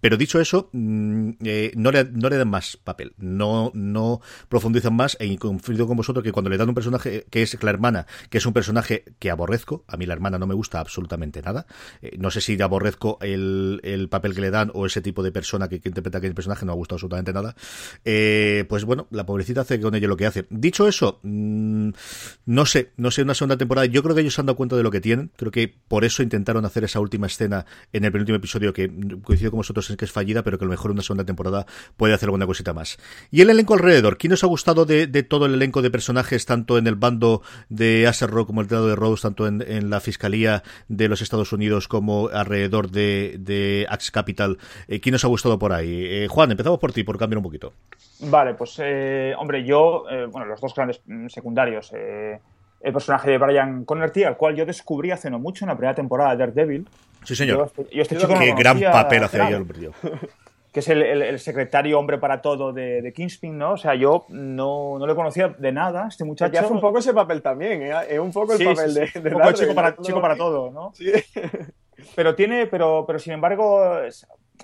[0.00, 1.30] Pero dicho eso, mm,
[1.74, 6.50] no, le, dan más papel, no, no profundizan más e confido con vosotros que cuando
[6.50, 9.96] le dan un personaje que es la hermana, que es un personaje que aborrezco, a
[9.96, 11.66] mí la hermana no me gusta absolutamente nada,
[12.18, 15.68] no sé si aborrezco el, el papel que le dan o ese tipo de persona
[15.68, 17.54] que, interpreta que el personaje no ha gustado absolutamente nada,
[18.04, 20.46] eh, pues bueno, la pobrecita hace con ello lo que hace.
[20.50, 21.90] Dicho eso, mmm,
[22.46, 24.76] no sé, no sé, una segunda temporada, yo creo que ellos se han dado cuenta
[24.76, 28.12] de lo que tienen, creo que por eso intentaron hacer esa última escena en el
[28.12, 28.90] penúltimo episodio que
[29.22, 31.66] coincido con vosotros en que es fallida, pero que a lo mejor una segunda temporada
[31.96, 32.98] puede hacer alguna cosita más.
[33.30, 36.78] Y el elenco alrededor, ¿quién os ha gustado de, todo el elenco de personajes, tanto
[36.78, 40.62] en el bando de Acer como el lado de Rose, tanto en, en, la fiscalía
[40.88, 44.58] de los Estados Unidos como alrededor de, de Axe Capital?
[44.88, 46.04] Eh, ¿Quién os ha gustado por ahí?
[46.04, 47.72] Eh, Juan, empezamos por ti, por cambiar un poquito.
[48.20, 52.40] Vale, pues eh, hombre, yo, eh, bueno, los dos grandes mm, secundarios, eh,
[52.80, 55.94] el personaje de Brian Connerty, al cual yo descubrí hace no mucho en la primera
[55.94, 56.88] temporada de Daredevil.
[57.24, 57.72] Sí, señor.
[57.76, 59.92] Yo, yo este chico Qué no gran papel hace el tío.
[60.72, 63.72] Que es el, el, el, secretario hombre para todo de, de Kingspin, ¿no?
[63.72, 66.52] O sea, yo no, no le conocía de nada, este muchacho.
[66.52, 67.94] Ya hace un poco ese papel también, ¿eh?
[68.10, 69.20] Es un poco el sí, papel sí, de, sí.
[69.20, 70.92] de un poco chico para, chico para todo, ¿no?
[70.94, 71.10] Sí.
[72.14, 74.02] Pero tiene, pero, pero sin embargo,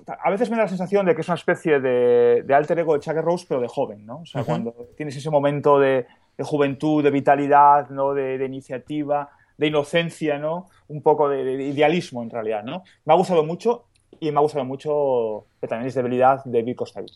[0.07, 2.94] a veces me da la sensación de que es una especie de, de alter ego
[2.94, 4.20] de Chuck Rose, pero de joven, ¿no?
[4.20, 8.14] O sea, cuando tienes ese momento de, de juventud, de vitalidad, ¿no?
[8.14, 10.68] De, de iniciativa, de inocencia, ¿no?
[10.88, 12.83] Un poco de, de idealismo, en realidad, ¿no?
[13.05, 13.85] Me ha gustado mucho
[14.20, 17.14] y me ha gustado mucho, que también es debilidad, de Bill Costabile.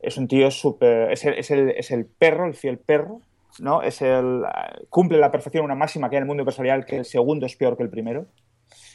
[0.00, 1.12] Es un tío súper...
[1.12, 3.20] Es el, es, es el perro, el fiel perro,
[3.58, 3.82] ¿no?
[3.82, 4.42] Es el...
[4.88, 7.56] Cumple la perfección una máxima que hay en el mundo empresarial, que el segundo es
[7.56, 8.26] peor que el primero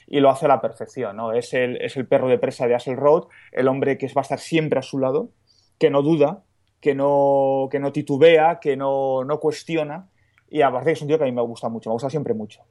[0.07, 1.31] y lo hace a la perfección, ¿no?
[1.33, 4.23] Es el, es el perro de presa de Axel Road, el hombre que va a
[4.23, 5.29] estar siempre a su lado,
[5.79, 6.43] que no duda,
[6.79, 10.07] que no, que no titubea, que no, no cuestiona,
[10.49, 12.61] y aparte es un tío que a mí me gusta mucho, me gusta siempre mucho.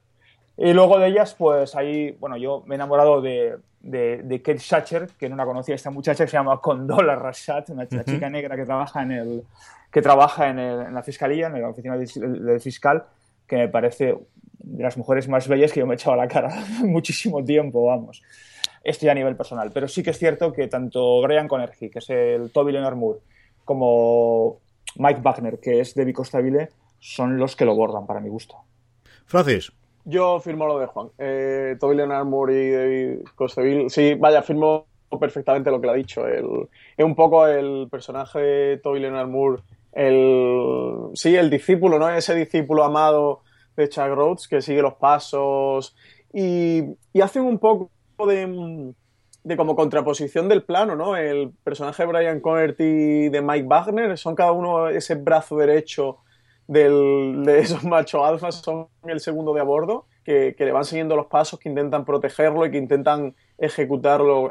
[0.57, 4.59] Y luego de ellas, pues ahí, bueno, yo me he enamorado de, de, de Kate
[4.59, 8.11] Shatcher, que no la conocía esta muchacha, que se llama Condola Rashad, una ch- Ujú.
[8.12, 9.42] chica negra que trabaja en, el,
[9.90, 13.05] que trabaja en, el- en la fiscalía, en la oficina del, del fiscal,
[13.49, 14.16] que me parece
[14.66, 16.50] de las mujeres más bellas que yo me he echado a la cara
[16.85, 18.22] muchísimo tiempo, vamos.
[18.83, 19.70] Esto ya a nivel personal.
[19.72, 23.20] Pero sí que es cierto que tanto Brian Connergy, que es el Toby Leonard Moore,
[23.64, 24.59] como
[24.96, 28.57] Mike Wagner, que es Debbie Costabile, son los que lo bordan para mi gusto.
[29.27, 29.72] Francis.
[30.05, 31.09] Yo firmo lo de Juan.
[31.18, 33.88] Eh, Toby Leonard Moore y David Costeville.
[33.88, 34.87] Sí, vaya, firmo
[35.18, 36.27] perfectamente lo que le ha dicho.
[36.27, 42.11] El- es un poco el personaje de Toby Leonard Moore, el, sí, el discípulo, ¿no?
[42.11, 43.40] Ese discípulo amado
[43.77, 45.97] de Chuck Rhodes que sigue los pasos
[46.33, 46.83] y,
[47.13, 47.91] y hacen un poco
[48.27, 48.95] de,
[49.57, 51.17] como contraposición del plano, ¿no?
[51.17, 56.19] El personaje de Brian Connerty y de Mike Wagner son cada uno ese brazo derecho
[56.67, 59.65] del- de esos machos alfas, son el segundo de a
[60.25, 64.51] que, que le van siguiendo los pasos, que intentan protegerlo y que intentan ejecutar lo,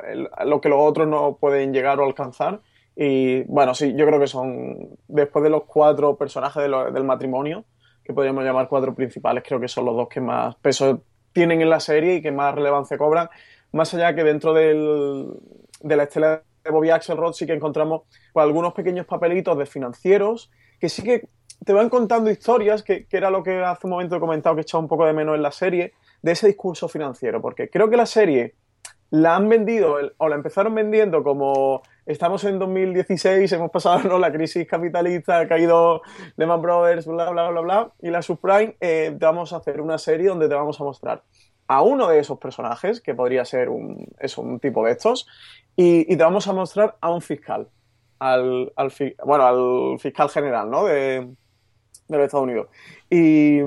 [0.62, 2.62] que los otros no pueden llegar o alcanzar.
[2.96, 7.66] Y bueno, sí, yo creo que son, después de los cuatro personajes del matrimonio,
[8.04, 11.70] que podríamos llamar cuatro principales, creo que son los dos que más peso tienen en
[11.70, 13.30] la serie y que más relevancia cobran.
[13.72, 15.28] Más allá que dentro del,
[15.82, 20.52] de la estela de Bobby Axelrod sí que encontramos pues, algunos pequeños papelitos de financieros
[20.80, 21.28] que sí que
[21.66, 24.62] te van contando historias, que, que era lo que hace un momento he comentado que
[24.62, 27.90] he echado un poco de menos en la serie, de ese discurso financiero, porque creo
[27.90, 28.56] que la serie
[29.14, 34.18] la han vendido o la empezaron vendiendo como estamos en 2016, hemos pasado ¿no?
[34.18, 36.02] la crisis capitalista, ha caído
[36.36, 40.00] Lehman Brothers, bla, bla, bla, bla, y la subprime, eh, te vamos a hacer una
[40.00, 41.22] serie donde te vamos a mostrar
[41.68, 45.28] a uno de esos personajes, que podría ser un, eso, un tipo de estos,
[45.76, 47.68] y, te vamos a mostrar a un fiscal,
[48.18, 48.92] al, al
[49.24, 50.86] bueno, al fiscal general, ¿no?
[50.86, 51.20] De,
[52.08, 52.68] de los Estados Unidos.
[53.12, 53.60] Y...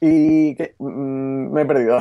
[0.00, 1.98] y que, mm, me he perdido.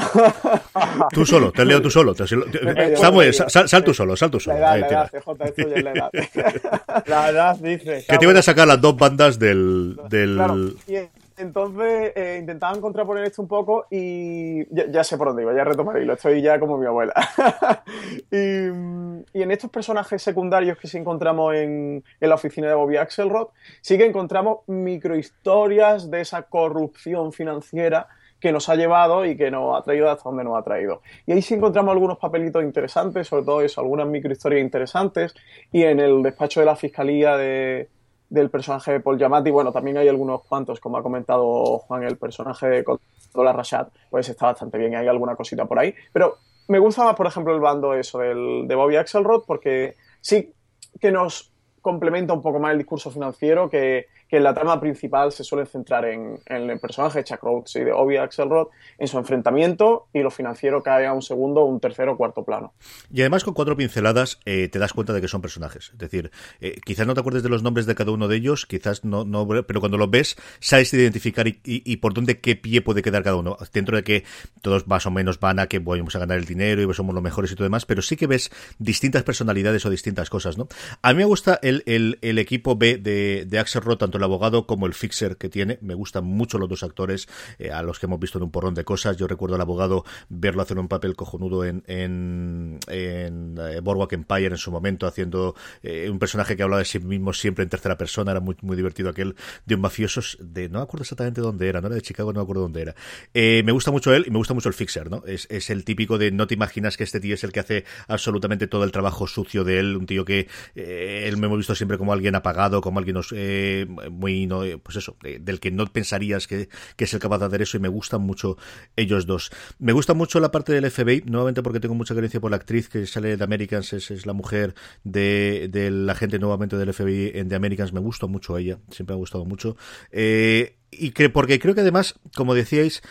[1.11, 2.13] Tú solo, te has leído tú solo.
[2.13, 4.59] te te- Samuel, sal, sal tú solo, sal tú solo.
[4.59, 6.09] La edad, Ahí, la edad, CJ, esto ya es la edad.
[7.07, 8.05] La edad dice.
[8.07, 9.97] Que te iban a sacar las dos bandas del.
[10.09, 10.35] del...
[10.35, 10.95] Claro, y
[11.37, 16.05] entonces eh, intentaban contraponer esto un poco y ya, sé por dónde iba, ya retomaré
[16.05, 17.13] lo estoy ya como mi abuela.
[18.31, 22.75] y, mm, y en estos personajes secundarios que sí encontramos en, en la oficina de
[22.75, 23.49] Bobby Axelrod,
[23.81, 28.07] sí que encontramos microhistorias de esa corrupción financiera
[28.39, 31.01] que nos ha llevado y que nos ha traído hasta donde nos ha traído.
[31.25, 35.33] Y ahí sí encontramos algunos papelitos interesantes, sobre todo eso, algunas microhistorias interesantes.
[35.71, 37.89] Y en el despacho de la fiscalía de,
[38.29, 42.17] del personaje de Paul Giamatti, bueno, también hay algunos cuantos, como ha comentado Juan, el
[42.17, 45.93] personaje de Condola Rashad, pues está bastante bien, hay alguna cosita por ahí.
[46.11, 50.53] Pero me gusta más, por ejemplo, el bando eso del, de Bobby Axelrod, porque sí
[50.99, 55.31] que nos complementa un poco más el discurso financiero, que, que en la trama principal
[55.31, 59.07] se suele centrar en, en el personaje de Chuck Rhodes y de Bobby Axelrod, en
[59.07, 62.73] su enfrentamiento, y lo financiero cae a un segundo, un tercero o cuarto plano.
[63.13, 65.89] Y además con cuatro pinceladas eh, te das cuenta de que son personajes.
[65.91, 68.65] Es decir, eh, quizás no te acuerdes de los nombres de cada uno de ellos,
[68.65, 72.81] quizás no, no pero cuando los ves sabes identificar y, y- por dónde qué pie
[72.81, 73.57] puede quedar cada uno.
[73.73, 74.23] Dentro de que
[74.61, 77.23] todos más o menos van a que vamos a ganar el dinero y somos los
[77.23, 80.67] mejores y todo demás, pero sí que ves distintas personalidades o distintas cosas, ¿no?
[81.01, 84.65] A mí me gusta el, el, el equipo B de, de Axelrod, tanto el abogado
[84.67, 85.77] como el fixer que tiene.
[85.81, 87.27] Me gustan mucho los dos actores,
[87.59, 89.17] eh, a los que hemos visto en un porrón de cosas.
[89.17, 94.57] Yo recuerdo al abogado verlo hacer un papel cojonudo en, en, en eh, Empire en
[94.57, 98.31] su momento, haciendo eh, un personaje que hablaba de sí mismo siempre en tercera persona.
[98.31, 101.81] Era muy, muy divertido aquel de un mafioso de, no me acuerdo exactamente dónde era,
[101.81, 102.95] no era de Chicago, no me acuerdo dónde era.
[103.33, 105.23] Eh, me gusta mucho él y me gusta mucho el fixer, ¿no?
[105.25, 107.85] Es, es el típico de no te imaginas que este tío es el que hace
[108.07, 111.97] absolutamente todo el trabajo sucio de él, un tío que él me hemos visto siempre
[111.97, 116.47] como alguien apagado, como alguien eh, muy, no, pues eso, de- del que no pensarías
[116.47, 118.57] que, que es el capaz de hacer eso y me gustan mucho
[118.95, 119.51] ellos dos.
[119.79, 122.89] Me gusta mucho la parte del FBI, nuevamente porque tengo mucha creencia por la actriz
[122.89, 127.49] que sale de Americans, es, es la mujer de, del agente nuevamente del FBI en
[127.49, 129.77] The Americans, me gusta mucho ella, siempre me ha gustado mucho.
[130.11, 133.01] Eh, y que, porque creo que además, como decíais,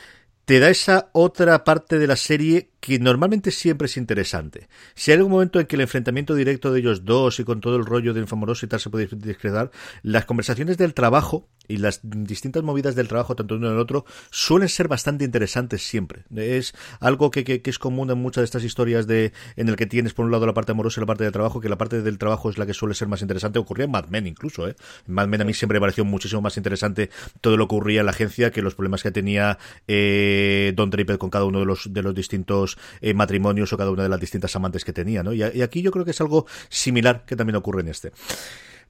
[0.44, 4.68] te da esa otra parte de la serie que normalmente siempre es interesante.
[4.94, 7.76] Si hay algún momento en que el enfrentamiento directo de ellos dos y con todo
[7.76, 9.70] el rollo de Infamoroso y tal se puede discretar,
[10.02, 14.04] las conversaciones del trabajo y las distintas movidas del trabajo, tanto uno en el otro,
[14.30, 16.24] suelen ser bastante interesantes siempre.
[16.36, 19.86] Es algo que, que, es común en muchas de estas historias de en el que
[19.86, 22.02] tienes por un lado la parte amorosa y la parte del trabajo, que la parte
[22.02, 23.58] del trabajo es la que suele ser más interesante.
[23.58, 24.76] Ocurría en Mad Men incluso, ¿eh?
[25.08, 27.08] En Mad Men a mí siempre me pareció muchísimo más interesante
[27.40, 31.16] todo lo que ocurría en la agencia que los problemas que tenía eh, Don Draper
[31.16, 34.20] con cada uno de los, de los distintos eh, matrimonios o cada una de las
[34.20, 35.32] distintas amantes que tenía, ¿no?
[35.32, 38.12] Y, aquí yo creo que es algo similar que también ocurre en este.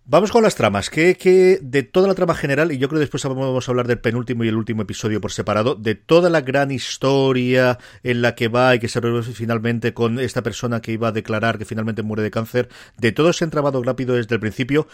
[0.06, 3.06] Vamos con las tramas, que, que de toda la trama general, y yo creo que
[3.08, 6.42] después vamos a hablar del penúltimo y el último episodio por separado, de toda la
[6.42, 10.92] gran historia en la que va y que se resuelve finalmente con esta persona que
[10.92, 12.68] iba a declarar que finalmente muere de cáncer,
[12.98, 14.86] de todo ese entramado rápido desde el principio,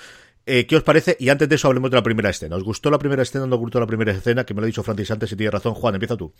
[0.46, 1.16] eh, ¿Qué os parece?
[1.20, 2.57] Y antes de eso hablemos de la primera escena.
[2.57, 4.44] ¿Os gustó la primera escena o no os gustó la primera escena?
[4.44, 5.74] Que me lo ha dicho Francis antes y tiene razón.
[5.74, 6.33] Juan, empieza tú.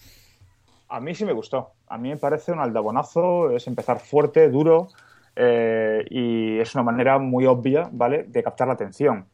[0.91, 1.71] A mí sí me gustó.
[1.87, 4.89] A mí me parece un aldabonazo, es empezar fuerte, duro,
[5.37, 9.27] eh, y es una manera muy obvia, ¿vale?, de captar la atención.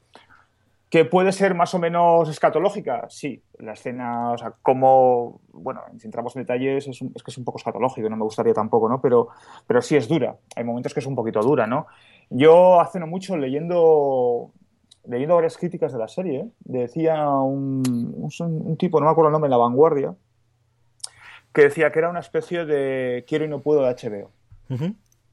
[0.90, 3.06] ¿Que puede ser más o menos escatológica?
[3.08, 3.42] Sí.
[3.58, 7.58] La escena, o sea, como, bueno, si entramos en detalles, es, que es un poco
[7.58, 9.00] escatológico, no me gustaría tampoco, ¿no?
[9.00, 9.28] Pero,
[9.66, 10.36] pero sí es dura.
[10.54, 11.86] Hay momentos que es un poquito dura, ¿no?
[12.30, 14.52] Yo hace no mucho leyendo
[15.08, 17.82] leyendo varias críticas de la serie, decía un,
[18.16, 20.14] un, tipo, no me acuerdo el nombre, en La Vanguardia,
[21.56, 24.30] que decía que era una especie de quiero y no puedo de HBO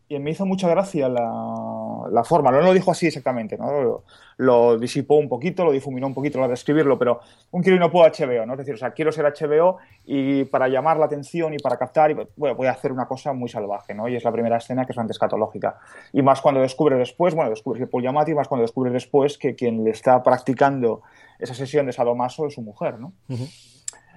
[0.07, 2.49] y me hizo mucha gracia la, forma.
[2.49, 4.03] No lo dijo así exactamente, ¿no?
[4.37, 7.19] Lo, disipó un poquito, lo difuminó un poquito a describirlo, pero
[7.51, 8.53] un quiero y no puedo HBO, ¿no?
[8.53, 12.11] Es decir, o sea, quiero ser HBO y para llamar la atención y para captar,
[12.11, 14.07] y, bueno, voy a hacer una cosa muy salvaje, ¿no?
[14.07, 15.77] Y es la primera escena que es antes escatológica.
[16.13, 19.55] Y más cuando descubre después, bueno, descubre que Paul Yamati, más cuando descubre después que
[19.55, 21.01] quien le está practicando
[21.39, 23.11] esa sesión de sadomaso es su mujer, ¿no?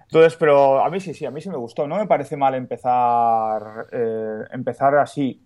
[0.07, 1.87] Entonces, pero a mí sí, sí, a mí sí me gustó.
[1.87, 5.43] No me parece mal empezar, eh, empezar así.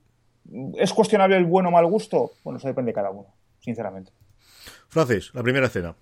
[0.75, 2.33] ¿Es cuestionable el bueno o mal gusto?
[2.45, 3.29] Bueno, eso depende de cada uno,
[3.61, 4.13] sinceramente.
[4.89, 5.95] Francis, la primera escena.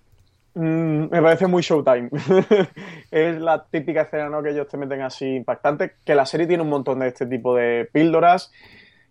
[0.55, 2.09] Mm, me parece muy showtime.
[3.11, 4.43] es la típica escena ¿no?
[4.43, 7.55] que ellos te meten así impactante, que la serie tiene un montón de este tipo
[7.55, 8.51] de píldoras.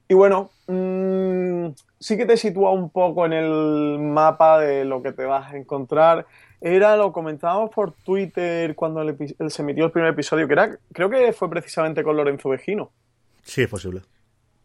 [0.09, 1.69] Y bueno, mm,
[2.01, 5.57] sí que te sitúa un poco en el mapa de lo que te vas a
[5.57, 6.27] encontrar.
[6.61, 9.05] Era, lo comentábamos por Twitter cuando
[9.49, 12.91] se emitió el primer episodio, que era, creo que fue precisamente con Lorenzo Vegino.
[13.43, 14.03] Sí, es posible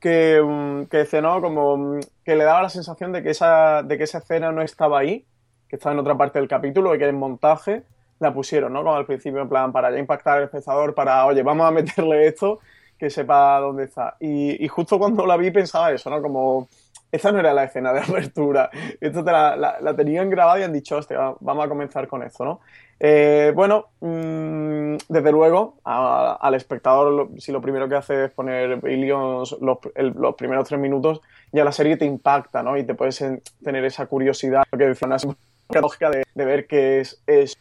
[0.03, 3.97] que, mm, que cenó como mm, que le daba la sensación de que esa de
[3.97, 5.25] que esa escena no estaba ahí,
[5.69, 7.83] que estaba en otra parte del capítulo y que en montaje
[8.19, 8.83] la pusieron, ¿no?
[8.83, 12.27] Como al principio en plan para ya impactar al espectador para, oye, vamos a meterle
[12.27, 12.59] esto
[12.99, 14.17] que sepa dónde está.
[14.19, 16.21] Y, y justo cuando la vi pensaba eso, ¿no?
[16.21, 16.67] Como
[17.13, 18.69] esa no era la escena de apertura.
[18.99, 22.43] Esto te la, la, tenían grabada y han dicho, hostia, vamos a comenzar con esto,
[22.43, 22.59] ¿no?
[22.99, 29.57] Eh, bueno, mm, desde luego, al espectador, si lo primero que hace es poner Billions
[29.61, 31.21] los, los, primeros tres minutos,
[31.51, 32.77] ya la serie te impacta, ¿no?
[32.77, 33.23] Y te puedes
[33.63, 37.57] tener esa curiosidad, que decía una lógica de, de ver qué es, es.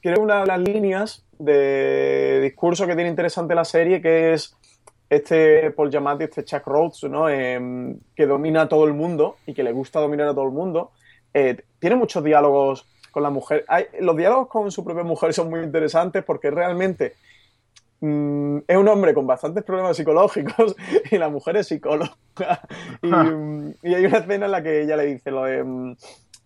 [0.00, 4.56] Creo una de las líneas de discurso que tiene interesante la serie, que es
[5.08, 7.28] este Paul Giamatti, este Chuck Rhodes, ¿no?
[7.28, 10.52] Em, que domina a todo el mundo y que le gusta dominar a todo el
[10.52, 10.92] mundo,
[11.32, 13.64] eh, tiene muchos diálogos con la mujer.
[13.68, 17.14] Hay, los diálogos con su propia mujer son muy interesantes porque realmente
[18.00, 20.74] mm, es un hombre con bastantes problemas psicológicos
[21.10, 22.16] y la mujer es psicóloga.
[23.02, 25.96] y, y, hay una escena en la que ella le dice lo de...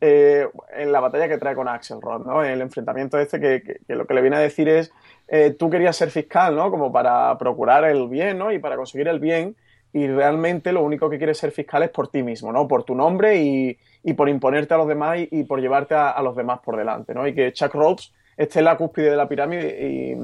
[0.02, 2.42] Eh, en la batalla que trae con Axelrod, ¿no?
[2.42, 4.92] El enfrentamiento este que, que, lo que le viene a decir es
[5.28, 6.70] eh, tú querías ser fiscal, ¿no?
[6.70, 8.50] Como para procurar el bien, ¿no?
[8.50, 9.56] Y para conseguir el bien
[9.92, 12.68] y realmente lo único que quieres ser fiscal es por ti mismo, ¿no?
[12.68, 16.22] Por tu nombre y, y por imponerte a los demás y, por llevarte a, a,
[16.22, 17.26] los demás por delante, ¿no?
[17.26, 20.16] Y que Chuck Rhodes esté en la cúspide de la pirámide y,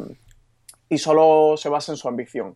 [0.88, 2.54] y solo se basa en su ambición.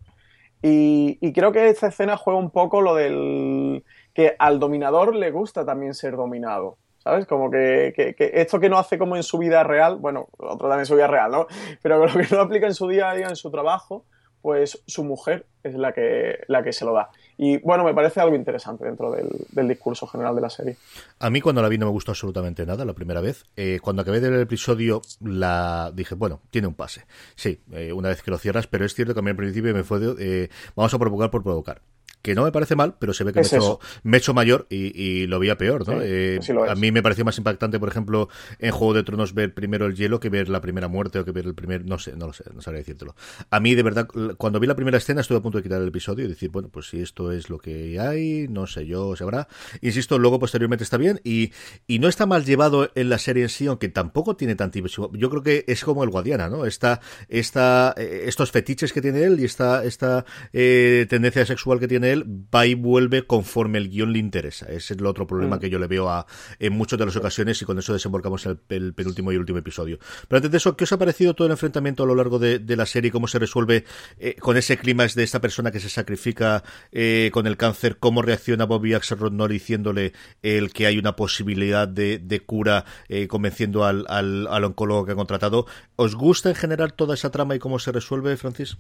[0.63, 3.83] Y, y, creo que esta escena juega un poco lo del
[4.15, 6.77] que al dominador le gusta también ser dominado.
[7.11, 7.27] ¿Sabes?
[7.27, 10.87] Como que, esto que no hace como en su vida real, bueno, otro también en
[10.87, 11.49] su vida real, ¿no?
[11.83, 14.05] Pero lo que no aplica en su día a día, en su trabajo,
[14.41, 17.11] pues su mujer es la que, la que se lo da.
[17.37, 20.77] Y bueno, me parece algo interesante dentro del, del, discurso general de la serie.
[21.19, 23.45] A mí cuando la vi no me gustó absolutamente nada la primera vez.
[23.57, 27.07] Eh, cuando acabé del episodio la dije, bueno, tiene un pase.
[27.35, 29.75] Sí, eh, una vez que lo cierras, pero es cierto que a mí al principio
[29.75, 31.83] me fue de, eh, vamos a provocar por provocar
[32.23, 34.35] que no me parece mal, pero se ve que me he, hecho, me he, hecho,
[34.35, 36.01] mayor y, y, lo veía peor, ¿no?
[36.01, 39.35] Sí, eh, sí a mí me pareció más impactante, por ejemplo, en Juego de Tronos
[39.35, 41.99] ver primero el hielo que ver la primera muerte o que ver el primer, no
[41.99, 43.15] sé, no lo sé, no sabría decírtelo.
[43.51, 45.89] A mí, de verdad, cuando vi la primera escena estuve a punto de quitar el
[45.89, 49.25] episodio y decir, bueno, pues si esto es lo que hay, no sé yo, se
[49.25, 49.49] habrá.
[49.81, 51.53] Insisto, luego posteriormente está bien y,
[51.87, 55.11] y no está mal llevado en la serie en sí, aunque tampoco tiene tantísimo.
[55.13, 56.67] Yo creo que es como el Guadiana, ¿no?
[56.67, 61.89] Esta, esta, eh, estos fetiches que tiene él y esta, esta eh, tendencia sexual que
[61.89, 64.67] tiene él va y vuelve conforme el guion le interesa.
[64.67, 65.61] Ese es el otro problema mm.
[65.61, 66.27] que yo le veo a,
[66.59, 69.59] en muchas de las ocasiones y con eso desembarcamos en el, el, penúltimo y último
[69.59, 69.99] episodio.
[70.29, 72.59] Pero antes de eso, ¿qué os ha parecido todo el enfrentamiento a lo largo de,
[72.59, 73.11] de la serie?
[73.11, 73.85] ¿Cómo se resuelve
[74.19, 77.99] eh, con ese clima de esta persona que se sacrifica eh, con el cáncer?
[77.99, 83.29] ¿Cómo reacciona Bobby Axelrod no diciéndole el que hay una posibilidad de, de cura, eh,
[83.29, 85.67] convenciendo al, al, al oncólogo que ha contratado?
[85.97, 88.77] ¿Os gusta en general toda esa trama y cómo se resuelve, Francis?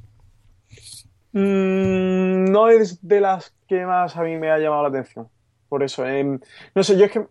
[1.32, 5.28] Mm, no es de las que más a mí me ha llamado la atención.
[5.68, 6.38] Por eso, eh,
[6.74, 7.26] no sé, yo es que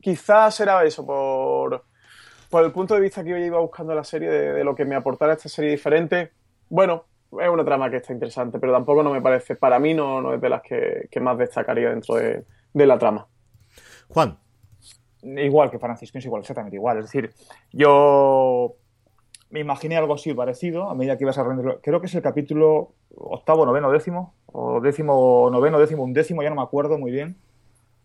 [0.00, 1.84] quizás era eso, por,
[2.48, 4.84] por el punto de vista que yo iba buscando la serie, de, de, lo que
[4.84, 6.32] me aportara esta serie diferente.
[6.68, 7.04] Bueno,
[7.38, 10.34] es una trama que está interesante, pero tampoco no me parece, para mí no, no
[10.34, 13.28] es de las que, que más destacaría dentro de, de, la trama.
[14.08, 14.36] Juan.
[15.22, 16.98] Igual que Francis, pienso igual, exactamente igual.
[16.98, 17.32] Es decir,
[17.72, 18.76] yo
[19.50, 21.80] me imaginé algo así parecido a medida que ibas a rendirlo.
[21.80, 26.50] Creo que es el capítulo octavo, noveno, décimo, o décimo, noveno, décimo, un décimo, ya
[26.50, 27.36] no me acuerdo muy bien.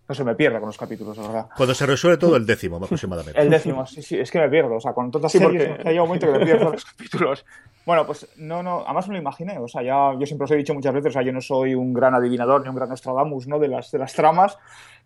[0.08, 1.50] No se me pierda con los capítulos, la verdad.
[1.58, 3.42] Cuando se resuelve todo, el décimo, aproximadamente.
[3.42, 4.76] el décimo, sí, sí, es que me pierdo.
[4.76, 5.90] O sea, con todas las sí, series, porque...
[5.90, 7.46] hay un momento que me pierdo los capítulos.
[7.88, 9.58] Bueno, pues no, no, además me lo imaginé.
[9.58, 11.74] O sea, ya yo siempre os he dicho muchas veces, o sea, yo no soy
[11.74, 13.58] un gran adivinador ni un gran Nostradamus, ¿no?
[13.58, 14.60] De las, de las tramas,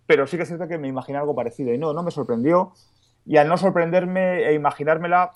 [0.06, 1.74] pero sí que es cierto que me imaginé algo parecido.
[1.74, 2.74] Y no, no me sorprendió.
[3.26, 5.32] Y al no sorprenderme e imaginármela,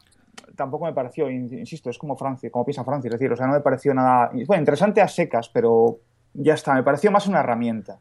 [0.55, 3.53] tampoco me pareció, insisto, es como Francia, como piensa Francia, es decir, o sea, no
[3.53, 5.99] me pareció nada, bueno, interesante a secas, pero
[6.33, 7.99] ya está, me pareció más una herramienta.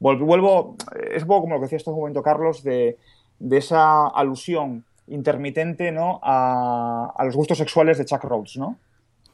[0.00, 0.76] Vuelvo,
[1.12, 2.98] es un poco como lo que decía este momento Carlos, de,
[3.38, 6.20] de esa alusión intermitente ¿no?
[6.22, 8.78] A, a, los gustos sexuales de Chuck Rhodes, ¿no?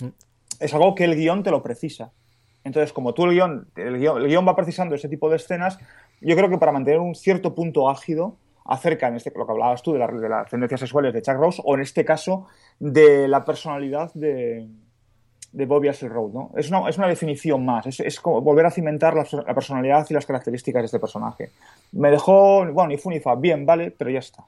[0.00, 0.08] Mm.
[0.60, 2.12] Es algo que el guion te lo precisa.
[2.62, 5.78] Entonces, como tú el guion, el guion, el guion va precisando ese tipo de escenas,
[6.20, 9.82] yo creo que para mantener un cierto punto ágido acerca, en este, lo que hablabas
[9.82, 12.46] tú, de, la, de las tendencias sexuales de Chuck Rose, o en este caso,
[12.78, 14.66] de la personalidad de,
[15.54, 16.50] de Bobby Axelrod, ¿no?
[16.56, 20.26] Es una, es una definición más, es, como volver a cimentar la, personalidad y las
[20.26, 21.50] características de este personaje.
[21.92, 24.44] Me dejó, bueno, ni fa, bien, vale, pero ya está.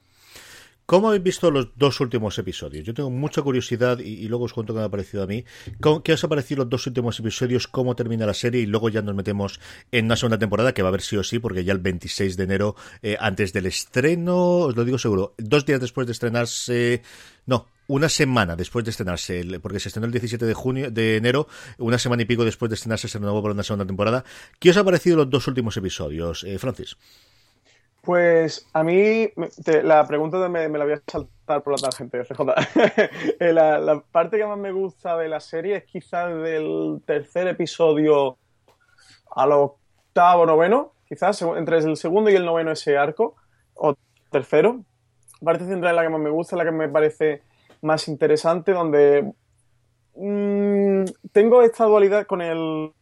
[0.87, 2.85] ¿Cómo habéis visto los dos últimos episodios?
[2.85, 5.43] Yo tengo mucha curiosidad y, luego os cuento qué me ha parecido a mí.
[6.01, 7.67] ¿Qué os ha parecido los dos últimos episodios?
[7.67, 8.61] ¿Cómo termina la serie?
[8.61, 9.59] Y luego ya nos metemos
[9.91, 12.37] en una segunda temporada que va a haber sí o sí, porque ya el 26
[12.37, 17.01] de enero, eh, antes del estreno, os lo digo seguro, dos días después de estrenarse.
[17.45, 21.49] No, una semana después de estrenarse, porque se estrenó el 17 de junio, de enero,
[21.79, 24.23] una semana y pico después de estrenarse se renovó por una segunda temporada.
[24.57, 26.95] ¿Qué os ha parecido los dos últimos episodios, eh, Francis?
[28.07, 29.27] Pues a mí
[29.83, 32.39] la pregunta me, me, la voy a saltar por la tangente, FJ.
[33.51, 38.37] la, la, parte que más me gusta de la serie es quizás del tercer episodio
[39.35, 43.35] al octavo, noveno, quizás entre el segundo y el noveno ese arco,
[43.73, 43.93] o
[44.31, 44.85] tercero.
[45.41, 47.43] La parte central es la que más me gusta, la que me parece
[47.81, 49.33] más interesante, donde
[50.15, 51.03] mmm,
[51.33, 52.93] tengo esta dualidad con el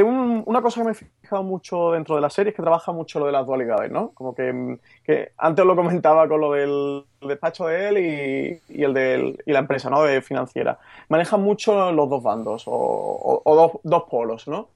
[0.00, 2.92] un, una cosa que me he fijado mucho dentro de la serie es que trabaja
[2.92, 4.12] mucho lo de las dualidades, ¿no?
[4.14, 8.94] Como que, que antes lo comentaba con lo del despacho de él y, y el
[8.94, 10.02] de y la empresa, ¿no?
[10.02, 10.78] De financiera.
[11.10, 14.68] Maneja mucho los dos bandos o, o, dos, polos, ¿no?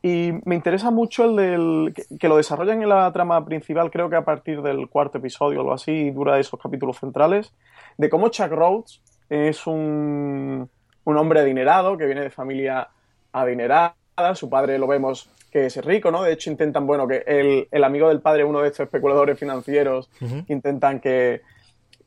[0.00, 4.16] Y me interesa mucho el del que, lo desarrollan en la trama principal, creo que
[4.16, 7.52] a partir del cuarto episodio o algo así, dura esos capítulos centrales,
[7.98, 10.68] de cómo Chuck Rhodes es un,
[11.04, 12.88] un hombre adinerado que viene de familia
[13.32, 13.96] adinerada
[14.34, 16.22] su padre lo vemos que es rico, ¿no?
[16.22, 20.08] De hecho, intentan, bueno, que el, el amigo del padre, uno de estos especuladores financieros,
[20.20, 20.44] uh -huh.
[20.48, 21.42] intentan que,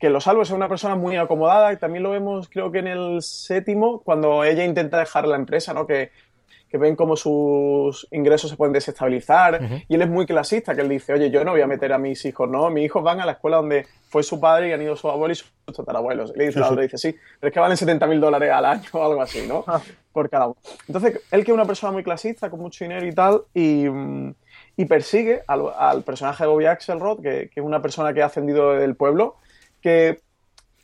[0.00, 2.88] que lo salve, es una persona muy acomodada, y también lo vemos, creo que en
[2.88, 5.86] el séptimo, cuando ella intenta dejar la empresa, ¿no?
[5.86, 6.10] Que,
[6.68, 9.84] que ven cómo sus ingresos se pueden desestabilizar, uh -huh.
[9.88, 11.98] y él es muy clasista, que él dice, oye, yo no voy a meter a
[11.98, 14.82] mis hijos, no, mis hijos van a la escuela donde fue su padre y han
[14.82, 16.32] ido su abuelo y sus tatarabuelos.
[16.34, 16.80] Y le dice, sí, sí.
[16.80, 19.64] dice, sí, pero es que valen 70 mil dólares al año o algo así, ¿no?
[20.12, 20.56] Por cada uno.
[20.86, 23.84] Entonces, él que es una persona muy clasista, con mucho dinero y tal, y,
[24.76, 28.26] y persigue al, al, personaje de Bobby Axelrod, que, que, es una persona que ha
[28.26, 29.36] ascendido del pueblo,
[29.82, 30.20] que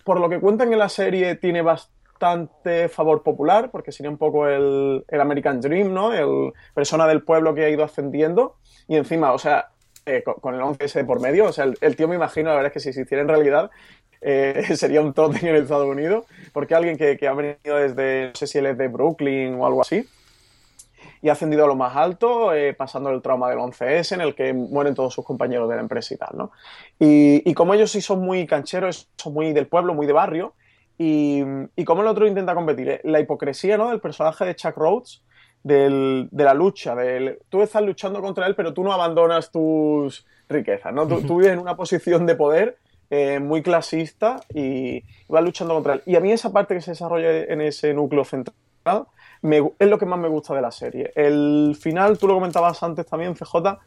[0.05, 2.01] por lo que cuentan en la serie tiene bastante
[2.91, 6.12] favor popular, porque sería un poco el, el American Dream, ¿no?
[6.12, 8.57] El persona del pueblo que ha ido ascendiendo,
[8.89, 9.70] y encima, o sea,
[10.05, 11.47] eh, con, con, el 11S por medio.
[11.47, 13.29] O sea, el, el, tío me imagino, la verdad es que si se hiciera en
[13.29, 13.70] realidad,
[14.20, 18.35] eh, sería un totem en Estados Unidos, porque alguien que, que, ha venido desde, no
[18.35, 20.05] sé si él es de Brooklyn o algo así.
[21.20, 24.35] y ha ascendido a lo más alto, eh, pasando el trauma del 11S, en el
[24.35, 26.53] que mueren todos sus compañeros de la empresa y tal, ¿no?
[26.99, 30.55] Y, y como ellos sí son muy cancheros, son muy del pueblo, muy de barrio,
[30.99, 31.43] y,
[31.76, 33.90] y como el otro intenta competir, eh, la hipocresía, ¿no?
[33.90, 35.22] Del personaje de Chuck Rhodes,
[35.62, 40.26] del, de la lucha, del, tú estás luchando contra él, pero tú no abandonas tus
[40.49, 41.07] riquezas, ¿no?
[41.07, 42.76] Tú, tú vives en una posición de poder
[43.11, 46.03] eh, muy clasista y vas luchando contra él.
[46.07, 48.55] Y a mí esa parte que se desarrolla en ese núcleo central
[49.43, 51.12] me- es lo que más me gusta de la serie.
[51.14, 53.78] El final, tú lo comentabas antes también, CJ,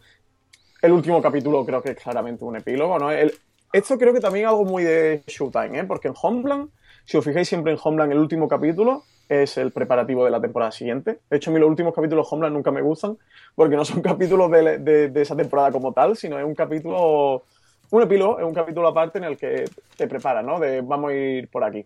[0.82, 3.12] el último capítulo creo que es claramente un epílogo, ¿no?
[3.12, 3.34] El-
[3.74, 5.84] esto creo que también es algo muy de Showtime, ¿eh?
[5.86, 6.70] Porque en Homeland,
[7.06, 10.72] si os fijáis siempre en Homeland, el último capítulo es el preparativo de la temporada
[10.72, 11.20] siguiente.
[11.30, 13.18] De hecho, a mí los últimos capítulos de Homeland nunca me gustan,
[13.56, 17.43] porque no son capítulos de, esa temporada como tal, sino es un capítulo,
[17.91, 20.60] un epílogo, es un capítulo aparte en el que te prepara, ¿no?
[20.60, 21.86] De vamos a ir por aquí.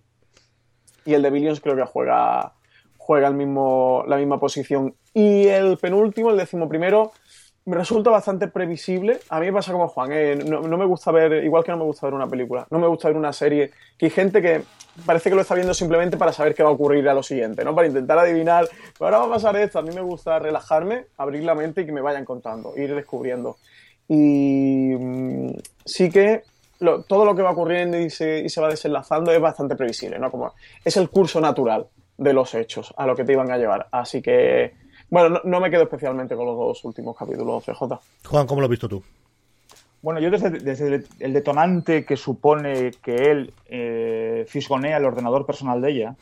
[1.05, 2.53] Y el de Billions creo que juega,
[2.97, 4.95] juega el mismo, la misma posición.
[5.13, 7.11] Y el penúltimo, el decimoprimero,
[7.65, 9.19] me resulta bastante previsible.
[9.29, 11.83] A mí me pasa como Juan, eh, no, me gusta ver, igual que no me
[11.83, 14.63] gusta ver una película, no me gusta ver una serie, que hay gente que
[15.05, 17.63] parece que lo está viendo simplemente para saber qué va a ocurrir a lo siguiente,
[17.63, 17.75] ¿no?
[17.75, 18.67] Para intentar adivinar,
[18.99, 19.79] ahora va a pasar esto.
[19.79, 23.57] A mí me gusta relajarme, abrir la mente y que me vayan contando, ir descubriendo.
[24.07, 25.51] Y mm,
[25.85, 26.43] sí que
[27.07, 30.31] todo lo que va ocurriendo y se, y se va desenlazando es bastante previsible, ¿no?
[30.31, 30.53] Como
[30.83, 31.87] es el curso natural
[32.17, 33.87] de los hechos a lo que te iban a llevar.
[33.91, 34.73] Así que,
[35.09, 37.99] bueno, no, no me quedo especialmente con los dos últimos capítulos, CJ.
[38.25, 39.03] Juan, ¿cómo lo has visto tú?
[40.01, 45.81] Bueno, yo desde, desde el- detonante que supone que él eh, fisgonea el ordenador personal
[45.81, 46.15] de ella,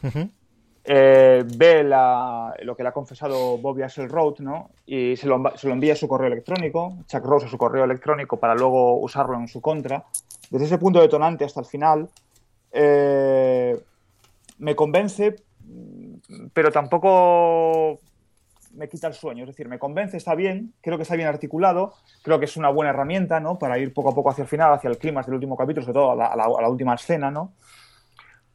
[0.84, 4.70] eh, ve la- lo que le ha confesado Bobby Axelrod, ¿no?
[4.86, 7.58] Y se lo, enva- se lo envía a su correo electrónico, Chuck Rose a su
[7.58, 10.06] correo electrónico para luego usarlo en su contra.
[10.50, 12.10] Desde ese punto detonante hasta el final,
[12.72, 13.78] eh,
[14.60, 15.36] me convence,
[16.54, 18.00] pero tampoco
[18.78, 19.44] me quita el sueño.
[19.44, 22.70] Es decir, me convence, está bien, creo que está bien articulado, creo que es una
[22.70, 23.58] buena herramienta, ¿no?
[23.60, 25.96] Para ir poco a poco hacia el final, hacia el clímax del último capítulo, sobre
[25.96, 27.54] todo a la, última escena, ¿no?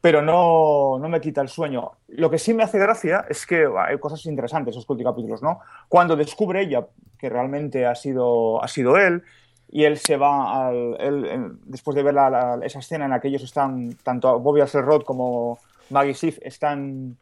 [0.01, 1.91] Pero no, no me quita el sueño.
[2.07, 5.59] Lo que sí me hace gracia es que hay cosas interesantes esos últimos capítulos, ¿no?
[5.87, 9.23] Cuando descubre ella que realmente ha sido, ha sido él,
[9.69, 12.15] y él se va él, después de ver
[12.63, 15.57] esa escena en la que ellos están, tanto Bobby Axelrod como
[15.89, 17.17] Maggie Sif están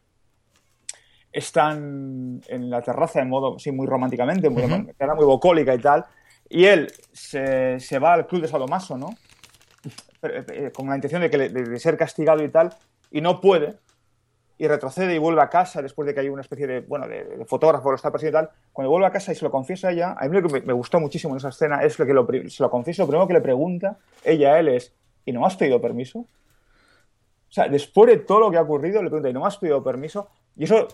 [1.32, 4.62] están en la terraza de modo, sí, muy románticamente, muy,
[4.98, 6.04] era muy vocólica y tal,
[6.48, 9.10] y él se, se va al club de sadomaso, ¿no?
[10.20, 12.74] Pero, eh, Con la intención de, que le- de- ser castigado y tal,
[13.10, 13.74] y no puede,
[14.58, 17.24] y retrocede y vuelve a casa después de que hay una especie de, bueno, de,
[17.24, 18.56] de fotógrafo lo está persiguiendo y tal.
[18.72, 20.60] Cuando vuelve a casa y se lo confiesa a ella, a mí lo que me,
[20.66, 23.26] me gustó muchísimo en esa escena es lo que lo, se lo confiesa, lo primero
[23.26, 26.20] que le pregunta ella a él es, ¿y no has pedido permiso?
[26.20, 26.26] O
[27.54, 29.82] sea, después de todo lo que ha ocurrido, le pregunta, ¿y no me has pedido
[29.82, 30.28] permiso?
[30.56, 30.86] Y eso,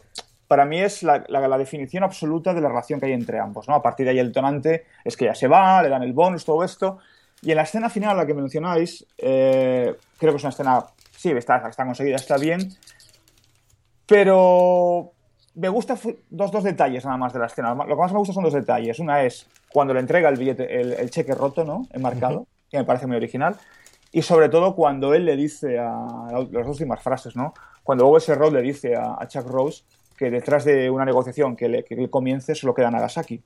[0.49, 3.69] para mí, es la, la- la definición absoluta de la relación que hay entre ambos,
[3.69, 3.75] ¿no?
[3.75, 6.45] A partir de ahí el detonante es que ya se va, le dan el bonus,
[6.45, 6.99] todo esto.
[7.43, 10.85] Y en la escena final, la que mencionáis, eh, creo que es una escena,
[11.17, 12.61] sí, está, está conseguida, está bien,
[14.07, 15.13] pero
[15.55, 17.75] me gusta fu- dos, dos detalles nada más de la escena.
[17.75, 18.99] Lo que más me gusta son dos detalles.
[18.99, 21.87] Una es cuando le entrega el billete, el, el cheque roto, ¿no?
[21.93, 23.57] Enmarcado, que me parece muy original.
[24.11, 27.53] Y sobre todo cuando él le dice a las dos últimas frases, ¿no?
[27.83, 29.85] Cuando Owen Rod le dice a, a Chuck Rose
[30.19, 33.43] que detrás de una negociación que, le, que él comience solo queda Nagasaki.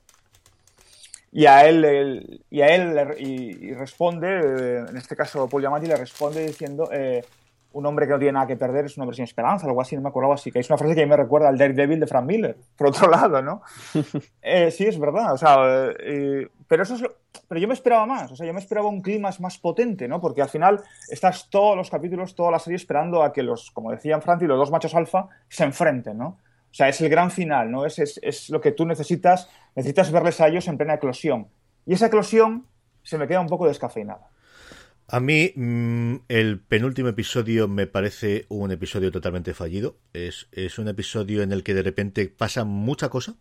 [1.30, 5.48] Y a él, él- y a él le- y, y responde, eh, en este caso
[5.48, 7.24] Paul Giamatti le responde diciendo eh,
[7.72, 9.96] un hombre que no tiene nada que perder es un hombre sin esperanza, algo así,
[9.96, 12.00] no me acordaba así, que es una frase que a mí me recuerda al Daredevil
[12.00, 13.62] de Frank Miller, por otro lado, ¿no?
[14.42, 15.56] Eh, sí, es verdad, o sea,
[16.00, 17.14] eh, pero eso es lo-
[17.48, 20.20] pero yo me esperaba más, o sea, yo me esperaba un clima más potente, ¿no?
[20.20, 23.90] Porque al final estás todos los capítulos, toda la serie esperando a que los, como
[23.90, 26.38] decían Franti, los dos machos alfa se enfrenten, ¿no?
[26.72, 27.84] O sea, es el gran final, ¿no?
[27.84, 31.48] Es, es, es lo que tú necesitas, necesitas verles a ellos en plena eclosión.
[31.84, 32.66] Y esa eclosión
[33.02, 34.30] se me queda un poco descafeinada.
[35.08, 39.98] A mí mm, el penúltimo episodio me parece un episodio totalmente fallido.
[40.14, 43.36] Es, es un episodio en el que de repente pasa mucha cosa.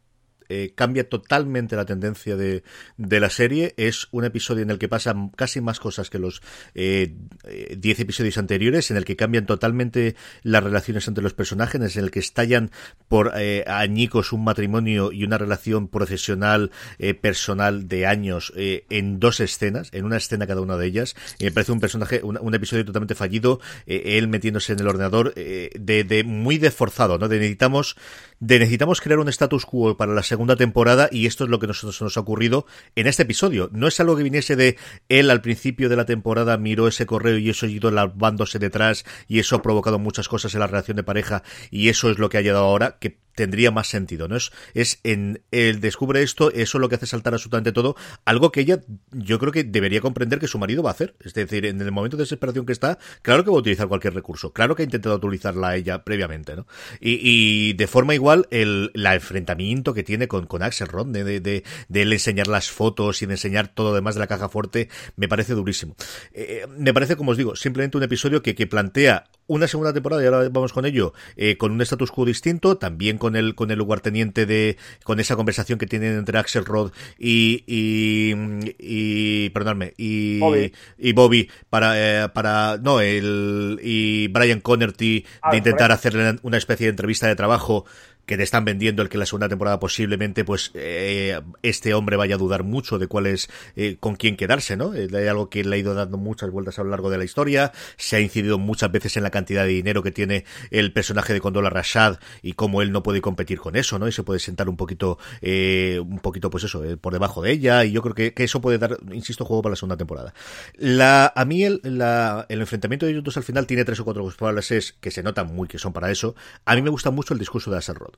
[0.51, 2.63] Eh, cambia totalmente la tendencia de,
[2.97, 3.73] de la serie.
[3.77, 6.41] Es un episodio en el que pasan casi más cosas que los
[6.73, 12.11] 10 episodios anteriores, en el que cambian totalmente las relaciones entre los personajes, en el
[12.11, 12.71] que estallan
[13.07, 19.19] por eh, añicos un matrimonio y una relación profesional, eh, personal de años eh, en
[19.19, 21.15] dos escenas, en una escena cada una de ellas.
[21.39, 25.69] Me parece un personaje, un, episodio totalmente fallido, eh, él metiéndose en el ordenador, eh,
[25.79, 27.27] de, de muy desforzado, ¿no?
[27.27, 27.95] De necesitamos,
[28.39, 31.67] de necesitamos crear un status quo para la segunda temporada y esto es lo que
[31.67, 32.65] nosotros nos ha ocurrido
[32.95, 33.69] en este episodio.
[33.71, 34.77] No es algo que viniese de
[35.09, 39.05] él al principio de la temporada miró ese correo y eso ha ido lavándose detrás
[39.27, 42.29] y eso ha provocado muchas cosas en la relación de pareja y eso es lo
[42.29, 44.35] que ha llegado ahora, que tendría más sentido, ¿no?
[44.35, 48.51] Es, es en el descubre esto, eso es lo que hace saltar absolutamente todo, algo
[48.51, 51.15] que ella yo creo que debería comprender que su marido va a hacer.
[51.21, 54.13] Es decir, en el momento de desesperación que está, claro que va a utilizar cualquier
[54.13, 56.67] recurso, claro que ha intentado utilizarla ella previamente, ¿no?
[56.99, 61.23] Y, y de forma igual, el, la enfrentamiento que tiene con, con Axel Ron, de,
[61.23, 64.27] de, de, de él enseñar las fotos y de enseñar todo lo demás de la
[64.27, 65.95] caja fuerte, me parece durísimo.
[66.33, 70.23] Eh, me parece, como os digo, simplemente un episodio que, que plantea una segunda temporada,
[70.23, 73.69] y ahora vamos con ello, eh, con un status quo distinto, también con el, con
[73.69, 78.33] el lugarteniente de, con esa conversación que tienen entre Axel Rod y, y,
[78.79, 80.71] y perdonadme, y Bobby.
[80.97, 85.91] y Bobby para, eh, para, no, el, y Brian Connerty Ah, de intentar Brian.
[85.97, 87.85] hacerle una especie de entrevista de trabajo
[88.25, 92.35] que te están vendiendo el que la segunda temporada posiblemente pues eh, este hombre vaya
[92.35, 94.93] a dudar mucho de cuál es eh, con quién quedarse, ¿no?
[94.93, 97.23] Eh, Hay algo que le ha ido dando muchas vueltas a lo largo de la
[97.23, 101.33] historia, se ha incidido muchas veces en la cantidad de dinero que tiene el personaje
[101.33, 104.07] de Condola Rashad y cómo él no puede competir con eso, ¿no?
[104.07, 107.51] Y se puede sentar un poquito eh, un poquito pues eso, eh, por debajo de
[107.51, 110.33] ella y yo creo que, que eso puede dar, insisto, juego para la segunda temporada.
[110.75, 114.05] La, a mí el, la, el enfrentamiento de ellos dos al final tiene tres o
[114.05, 114.23] cuatro
[114.69, 116.35] es que se notan muy que son para eso.
[116.65, 117.77] A mí me gusta mucho el discurso de
[118.11, 118.17] Axelrod.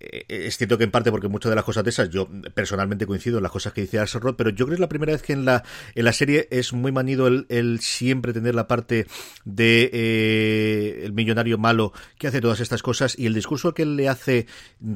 [0.00, 3.06] Eh, es cierto que en parte porque muchas de las cosas de esas yo personalmente
[3.06, 5.22] coincido en las cosas que dice Axelrod, pero yo creo que es la primera vez
[5.22, 5.62] que en la,
[5.94, 9.06] en la serie es muy manido el, el siempre tener la parte
[9.44, 13.96] de eh, el millonario malo que hace todas estas cosas y el discurso que él
[13.96, 14.46] le hace,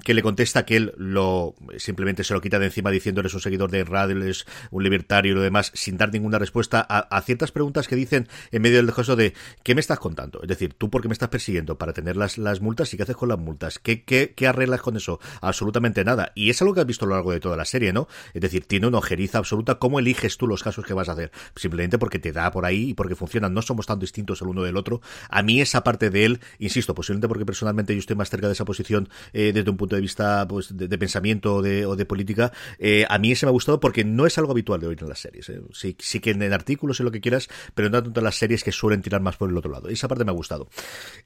[0.05, 3.41] que le contesta que él lo simplemente se lo quita de encima diciendo eres un
[3.41, 7.21] seguidor de Radio, eres un libertario y lo demás, sin dar ninguna respuesta a, a
[7.21, 10.41] ciertas preguntas que dicen en medio del discurso de ¿qué me estás contando?
[10.41, 13.03] Es decir, tú por qué me estás persiguiendo para tener las, las multas y qué
[13.03, 15.21] haces con las multas, ¿Qué, qué, qué arreglas con eso?
[15.41, 16.33] Absolutamente nada.
[16.35, 18.09] Y es algo que has visto a lo largo de toda la serie, ¿no?
[18.33, 19.77] Es decir, tiene una ojeriza absoluta.
[19.77, 21.31] ¿Cómo eliges tú los casos que vas a hacer?
[21.57, 23.55] Simplemente porque te da por ahí y porque funcionan.
[23.55, 25.01] No somos tan distintos el uno del otro.
[25.29, 28.53] A mí esa parte de él, insisto, posiblemente porque personalmente yo estoy más cerca de
[28.53, 33.07] esa posición eh, desde un punto de vista pues, de, pensamiento o de, política, eh,
[33.09, 35.21] a mí ese me ha gustado porque no es algo habitual de oír en las
[35.21, 35.49] series.
[35.49, 35.61] ¿eh?
[35.73, 38.63] Sí, sí que en, artículos y lo que quieras, pero no tanto en las series
[38.63, 39.89] que suelen tirar más por el otro lado.
[39.89, 40.69] Esa parte me ha gustado.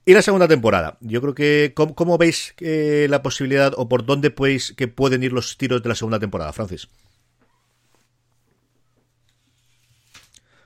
[0.05, 4.05] Y la segunda temporada, yo creo que ¿cómo, cómo veis eh, la posibilidad o por
[4.05, 6.89] dónde podéis que pueden ir los tiros de la segunda temporada, Francis?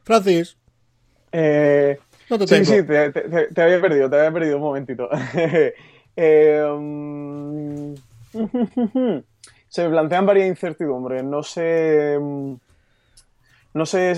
[0.05, 0.57] Francis.
[1.33, 2.72] Eh, No te sí, tengo.
[2.76, 5.09] sí, te, te- te había perdido, te había perdido un momentito.
[6.14, 7.95] Eh, mm,
[9.68, 11.24] se me plantean varias incertidumbres.
[11.24, 12.18] No sé.
[12.20, 12.55] mm,
[13.74, 14.14] No sé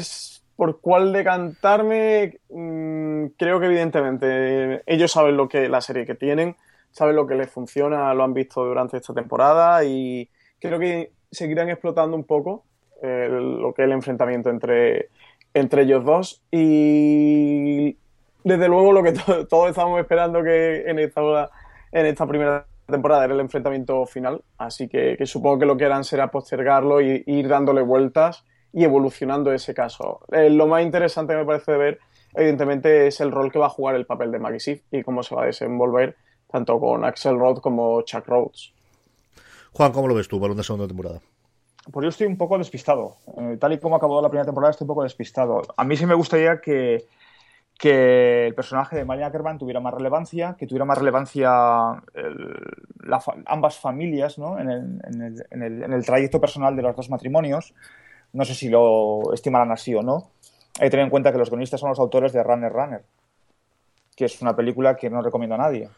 [0.57, 2.41] por cuál decantarme.
[2.49, 6.57] Mm, Creo que, evidentemente, ellos saben lo que la serie que tienen,
[6.95, 10.29] saben lo que les funciona, lo han visto durante esta temporada y
[10.61, 12.65] creo que seguirán explotando un poco
[13.03, 15.09] eh, lo que es el enfrentamiento entre,
[15.53, 16.41] entre ellos dos.
[16.53, 17.97] Y
[18.45, 21.51] desde luego lo que to- todos estamos esperando que en esta,
[21.91, 26.05] en esta primera temporada era el enfrentamiento final, así que, supongo que lo que harán
[26.05, 30.21] será postergarlo y, ir dándole vueltas y evolucionando ese caso.
[30.31, 31.99] Eh, lo más interesante me parece de ver,
[32.35, 35.35] evidentemente, es el rol que va a jugar el papel de Maggie y cómo se
[35.35, 36.15] va a desenvolver
[36.55, 38.73] tanto con Axel Rod como Chuck Rhodes.
[39.73, 41.19] Juan, ¿cómo lo ves tú para una segunda temporada?
[41.93, 43.17] Pues yo estoy un poco despistado.
[43.37, 45.63] Eh, tal y como acabó la primera temporada, estoy un poco despistado.
[45.77, 47.07] A mí sí me gustaría que,
[47.77, 51.51] que el personaje de Marian Ackerman tuviera más relevancia, que tuviera más relevancia
[52.15, 52.55] el-
[53.03, 54.57] la fa- ambas familias ¿no?
[54.61, 57.75] en, el, en, el, en, el, en el trayecto personal de los dos matrimonios.
[58.33, 60.31] No sé si lo estimarán así o no.
[60.79, 63.03] Hay que tener en cuenta que los guionistas son los autores de Runner Runner,
[64.17, 65.89] que es una película que no recomiendo a nadie.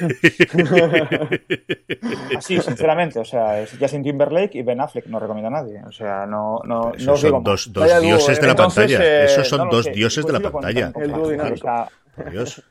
[2.36, 5.82] Así, sinceramente, o sea, es Justin Timberlake y Ben Affleck, no recomiendo a nadie.
[5.86, 8.40] O sea, no, no, Esos no son dos- dos Vaya dioses ¿eh?
[8.40, 9.22] de la Entonces, pantalla.
[9.22, 10.92] eh, Esos son no dos sé, dioses de la con- pantalla.
[10.92, 11.54] con- El dúo con- dinámico.
[11.54, 12.62] o sea, Por Dios.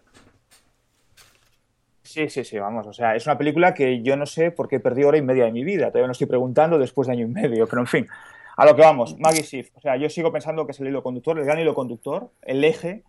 [2.03, 2.85] Sí, sí, sí, vamos.
[2.85, 5.45] O sea, es una película que yo no sé por qué perdí hora y media
[5.45, 5.87] de mi vida.
[5.87, 8.07] Todavía no estoy preguntando después de año y medio, pero en fin.
[8.55, 9.71] A lo que vamos, Maggie Sif.
[9.73, 12.63] O sea, yo sigo pensando que es el hilo conductor, el gran hilo conductor, el
[12.63, 13.03] eje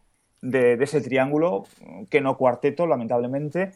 [0.45, 1.65] de, de ese triángulo,
[2.11, 3.73] que no cuarteto, lamentablemente.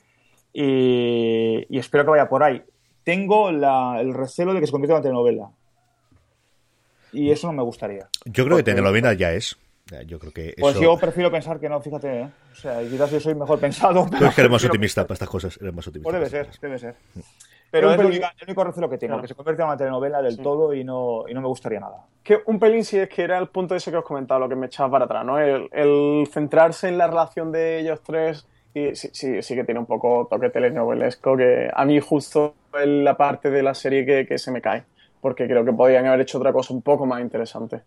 [0.52, 2.62] Y, y espero que vaya por ahí.
[3.04, 5.50] Tengo la- el recelo de que se convierta en telenovela.
[7.12, 8.08] Y eso no me gustaría.
[8.26, 9.56] Yo creo que Porque- telenovela ya es.
[10.06, 10.82] Yo creo que Pues eso...
[10.82, 12.28] yo prefiero pensar que no, fíjate, ¿eh?
[12.52, 14.04] O sea, quizás yo soy mejor pensado.
[14.04, 15.58] Tú pero eres que eres más optimista para estas cosas.
[15.62, 16.10] Eres más optimista.
[16.18, 16.94] Pues debe ser, debe ser.
[17.70, 19.22] Pero es el pelín- único, el único recelo que tengo, Claro.
[19.22, 22.04] que se convierta en una telenovela del todo y no, y no me gustaría nada.
[22.22, 24.56] Que un pelín sí es que era el punto ese que os comentaba, lo que
[24.56, 25.38] me echaba para atrás, ¿no?
[25.38, 29.80] El, el centrarse en la relación de ellos tres y sí, sí, sí que tiene
[29.80, 34.26] un poco toque telenovelesco que a mí justo es la parte de la serie que,
[34.26, 34.84] que se me cae,
[35.20, 37.80] porque creo que podían haber hecho otra cosa un poco más interesante.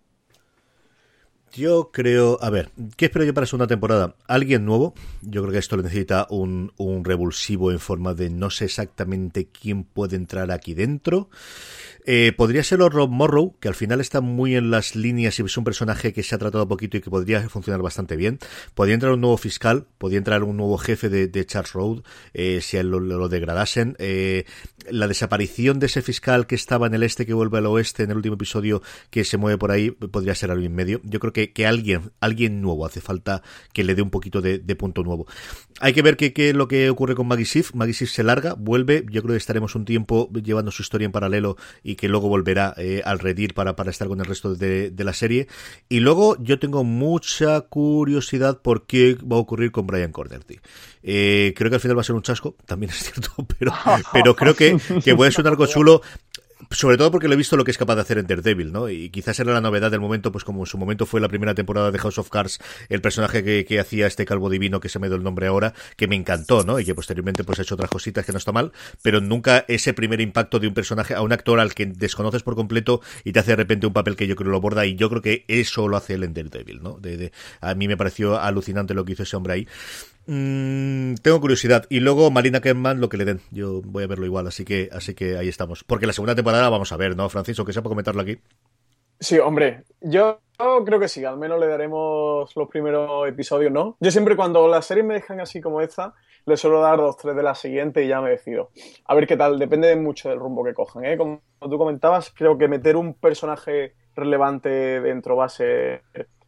[1.54, 4.16] Yo creo, a ver, ¿qué espero yo para la segunda temporada?
[4.28, 4.94] ¿Alguien nuevo?
[5.22, 9.84] Yo creo que esto necesita un, un revulsivo en forma de no sé exactamente quién
[9.84, 11.30] puede entrar aquí dentro.
[12.06, 15.58] Eh, podría serlo Rob Morrow, que al final está muy en las líneas y es
[15.58, 18.40] un personaje que se ha tratado poquito y que podría funcionar bastante bien.
[18.74, 22.78] Podría entrar un nuevo fiscal, podría entrar un nuevo jefe de, Charles Road, eh, si
[22.78, 23.96] él lo, degradasen.
[24.00, 24.46] Eh,
[24.90, 28.12] la desaparición de ese fiscal que estaba en el este, que vuelve al oeste en
[28.12, 31.02] el último episodio, que se mueve por ahí, podría ser algo en medio.
[31.04, 33.42] Yo creo que, que alguien, alguien nuevo hace falta
[33.74, 35.28] que le dé un poquito de, punto nuevo.
[35.80, 37.74] Hay que ver qué es lo que ocurre con Maggie Sif.
[37.74, 39.04] Maggie Sif se larga, vuelve.
[39.10, 42.74] Yo creo que estaremos un tiempo llevando su historia en paralelo y que luego volverá
[42.78, 45.48] eh, al redir para, para estar con el resto de, la serie.
[45.90, 50.60] Y luego yo tengo mucha curiosidad por qué va a ocurrir con Brian Corderty.
[51.04, 53.74] Eh, creo que al final va a ser un chasco, también es cierto, pero,
[54.14, 56.02] pero creo que, que puede ser algo chulo
[56.70, 58.90] sobre todo porque lo he visto lo que es capaz de hacer en Daredevil, ¿no?
[58.90, 61.56] Y quizás era la novedad del momento, pues como en su momento fue la primera
[61.56, 62.60] temporada de House of Cards,
[62.90, 65.74] el personaje que, que hacía este calvo divino, que se me dio el nombre ahora,
[65.96, 66.80] que me encantó, ¿no?
[66.80, 69.94] Y que posteriormente pues ha hecho otras cositas que no está mal, pero nunca ese
[69.94, 73.40] primer impacto de un personaje a un actor al que desconoces por completo y te
[73.40, 75.88] hace de repente un papel que yo creo lo borda y yo creo que eso
[75.88, 77.00] lo hace él en Daredevil, ¿no?
[77.62, 79.68] A mí me pareció alucinante lo que hizo ese hombre ahí.
[80.28, 81.86] Mm, tengo curiosidad.
[81.90, 83.42] Y luego Marina Kempman, lo que le den.
[83.52, 85.84] Yo voy a verlo igual, así que, así que ahí estamos.
[85.84, 87.66] Porque la segunda temporada vamos a ver, ¿no, Francisco?
[87.66, 88.40] Que sea para comentarlo aquí.
[89.20, 90.40] Sí, hombre, yo
[90.84, 93.96] creo que sí, al menos le daremos los primeros episodios, ¿no?
[94.00, 96.16] Yo siempre cuando las series me dejan así como esta,
[96.46, 98.72] le suelo dar dos, tres de la siguiente y ya me decido.
[99.06, 101.18] A ver qué tal, depende mucho del rumbo que cojan, ¿eh?
[101.18, 104.70] Como tú comentabas, creo que meter un personaje relevante
[105.02, 106.04] dentro va a ser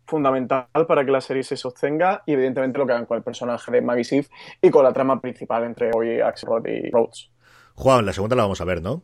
[0.05, 3.71] fundamental para que la serie se sostenga y evidentemente lo que hagan con el personaje
[3.71, 4.29] de Maggie Sif
[4.61, 7.31] y con la trama principal entre hoy Axelrod y Rhodes.
[7.75, 9.01] Juan, la segunda la vamos a ver, ¿no?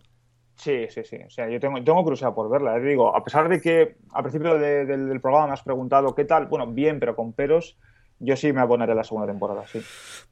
[0.55, 1.17] Sí, sí, sí.
[1.25, 2.77] O sea, yo tengo, tengo curiosidad por verla.
[2.77, 2.81] ¿eh?
[2.81, 6.67] digo, a pesar de que al principio del programa me has preguntado qué tal, bueno,
[6.67, 7.77] bien, pero con peros,
[8.19, 9.81] yo sí me abonaré a la segunda temporada, sí.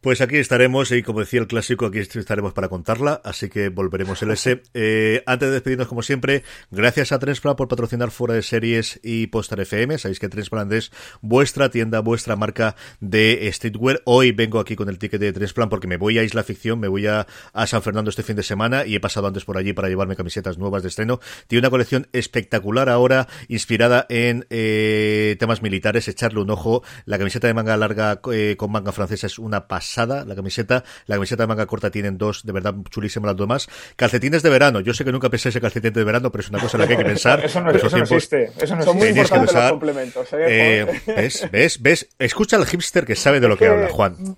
[0.01, 4.21] Pues aquí estaremos, y como decía el clásico, aquí estaremos para contarla, así que volveremos
[4.21, 4.61] el S.
[4.79, 9.27] Eh, antes de despedirnos, como siempre, gracias a Trensplan por patrocinar fuera de series y
[9.27, 9.97] Postar FM.
[9.97, 14.01] Sabéis que Trensplan es vuestra tienda, vuestra marca de streetwear.
[14.05, 16.87] Hoy vengo aquí con el ticket de Trensplan porque me voy a Isla Ficción, me
[16.87, 17.25] voy a,
[17.65, 20.57] San Fernando este fin de semana y he pasado antes por allí para llevarme camisetas
[20.57, 21.19] nuevas de estreno.
[21.47, 26.07] Tiene una colección espectacular ahora, inspirada en eh, temas militares.
[26.07, 26.83] Echarle un ojo.
[27.05, 30.83] La camiseta de manga larga eh, con manga francesa es una pasada, la camiseta.
[31.05, 33.67] La camiseta de manga corta tienen dos, de verdad, chulísimas las demás.
[33.95, 34.79] Calcetines de verano.
[34.79, 36.87] Yo sé que nunca pensé ese calcetín de verano, pero es una cosa en la
[36.87, 37.43] que hay que pensar.
[37.45, 38.51] eso no, existe.
[38.59, 40.33] Eso no Son muy importantes los complementos.
[40.33, 41.47] ¿eh, eh, ¿Ves?
[41.51, 41.81] ¿Ves?
[41.81, 42.09] ¿Ves?
[42.19, 44.37] Escucha al hipster que sabe de lo que habla, Juan.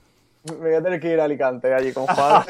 [0.54, 2.44] Me voy a tener que ir a Alicante allí con Juan.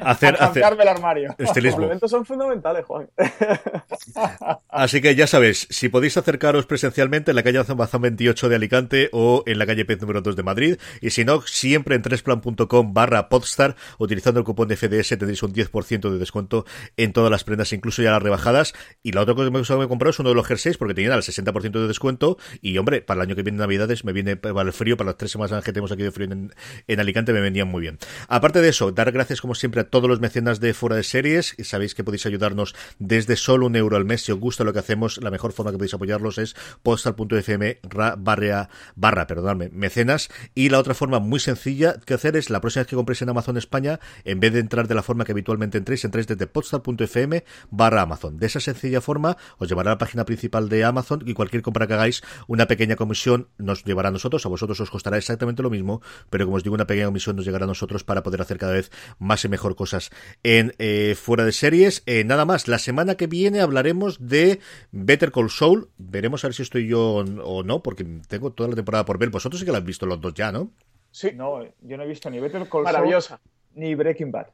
[0.00, 1.34] hacer, a hacer el armario.
[1.38, 3.08] Los complementos son fundamentales, Juan.
[4.68, 9.08] Así que ya sabéis, si podéis acercaros presencialmente en la calle Zambazán 28 de Alicante
[9.12, 12.94] o en la calle Pez número 2 de Madrid, y si no, siempre en tresplan.com
[12.94, 16.64] barra podstar, utilizando el cupón de FDS tendréis un 10% de descuento
[16.96, 18.74] en todas las prendas, incluso ya las rebajadas.
[19.02, 21.12] Y la otra cosa que me he comprado es uno de los jerseys, porque tenían
[21.12, 24.62] el 60% de descuento, y hombre, para el año que viene Navidades me viene para
[24.62, 26.52] el frío, para las tres semanas que tenemos aquí de frío en,
[26.86, 27.98] en Alicante me vendían muy bien.
[28.28, 31.54] Aparte de eso, dar gracias como siempre a todos los mecenas de Fuera de Series.
[31.62, 34.22] Sabéis que podéis ayudarnos desde solo un euro al mes.
[34.22, 37.78] Si os gusta lo que hacemos, la mejor forma que podéis apoyarlos es postal.fm
[38.18, 40.28] barra, barra perdonadme, mecenas.
[40.54, 43.28] Y la otra forma muy sencilla que hacer es la próxima vez que compréis en
[43.28, 47.44] Amazon España, en vez de entrar de la forma que habitualmente entréis, entréis desde postal.fm
[47.70, 48.38] barra Amazon.
[48.38, 51.86] De esa sencilla forma os llevará a la página principal de Amazon y cualquier compra
[51.86, 55.70] que hagáis, una pequeña comisión nos llevará a nosotros, a vosotros os costará exactamente lo
[55.70, 58.58] mismo, pero como os digo, una pequeña comisión nos llegará a nosotros para poder hacer
[58.58, 60.10] cada vez más y mejor cosas
[60.42, 62.02] en eh, fuera de series.
[62.06, 64.58] Eh, nada más, la semana que viene hablaremos de
[64.90, 65.90] Better Call Saul.
[65.98, 69.30] Veremos a ver si estoy yo o no, porque tengo toda la temporada por ver.
[69.30, 70.70] Vosotros sí que la han visto los dos ya, ¿no?
[71.10, 71.30] Sí.
[71.34, 73.40] No, yo no he visto ni Better Call Maravillosa.
[73.74, 74.46] ni Breaking Bad.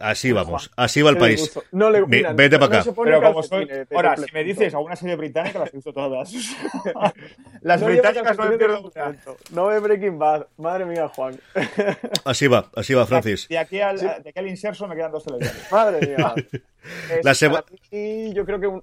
[0.00, 1.58] Así vamos, así va el país.
[1.72, 2.92] No le, vete para acá.
[3.04, 6.32] Pero como soy, ahora, si me dices alguna serie británica, las he visto todas.
[7.62, 8.92] las británicas no me pierdo
[9.50, 10.46] No ve Breaking Bad.
[10.58, 11.38] Madre mía, Juan.
[12.24, 13.48] Así va, así va, Francis.
[13.48, 15.70] De aquí al, de aquí al inserso me quedan dos televisiones.
[15.70, 16.34] Madre mía.
[17.22, 17.64] la semana.
[17.90, 18.82] Yo creo que un,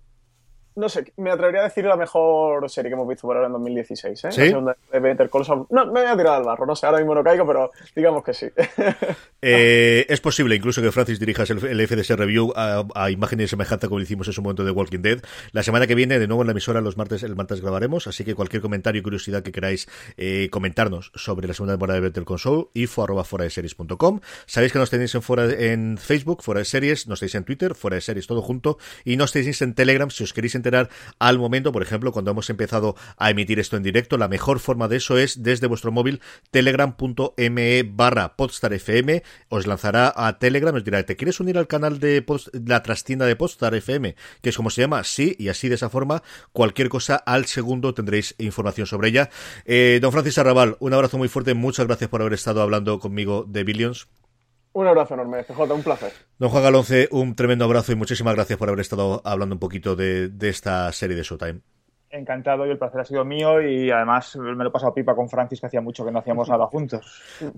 [0.76, 3.53] no sé, me atrevería a decir la mejor serie que hemos visto por ahora en
[3.53, 4.32] 2016, ¿eh?
[4.32, 4.51] ¿Sí?
[4.51, 5.67] La de Better Call Saul.
[5.69, 8.24] No, me voy a tirar al barro, no sé, ahora mismo no caigo, pero digamos
[8.24, 8.47] que sí.
[9.41, 13.47] eh, es posible incluso que Francis dirijas el, el FDS Review a, a imagen y
[13.47, 15.19] semejanza como hicimos en su momento de Walking Dead.
[15.51, 18.24] La semana que viene, de nuevo en la emisora, los martes, el martes grabaremos, así
[18.24, 22.26] que cualquier comentario y curiosidad que queráis eh, comentarnos sobre la segunda temporada de Better
[22.26, 24.19] Call Saul, info arroba fuera de series.com.
[24.45, 27.76] Sabéis que nos tenéis en, fuera, en Facebook, fuera de series, nos tenéis en Twitter,
[27.76, 30.89] fuera de series, todo junto, y nos tenéis en Telegram, si os queréis enterar
[31.20, 34.88] al momento, por ejemplo, cuando hemos empezado a emitir esto en directo, la mejor forma
[34.88, 41.03] de eso es desde vuestro móvil telegram.me barra podstarfm, os lanzará a Telegram, os dirá,
[41.03, 42.26] ¿te quieres unir al canal de
[42.66, 44.16] la trastienda de Podstar FM?
[44.41, 47.93] Que es como se llama, sí, y así de esa forma, cualquier cosa al segundo
[47.93, 49.30] tendréis información sobre ella.
[49.66, 53.45] Eh, don Francis Arrabal, un abrazo muy fuerte, muchas gracias por haber estado hablando conmigo
[53.47, 54.07] de Billions.
[54.74, 56.11] Un abrazo enorme, CJ, un placer.
[56.39, 59.95] Don Juan Galonce, un tremendo abrazo y muchísimas gracias por haber estado hablando un poquito
[59.95, 61.61] de, de esta serie de Showtime.
[62.09, 65.30] Encantado y el placer ha sido mío y además me lo he pasado pipa con
[65.30, 67.05] Francis que hacía mucho que no hacíamos nada juntos.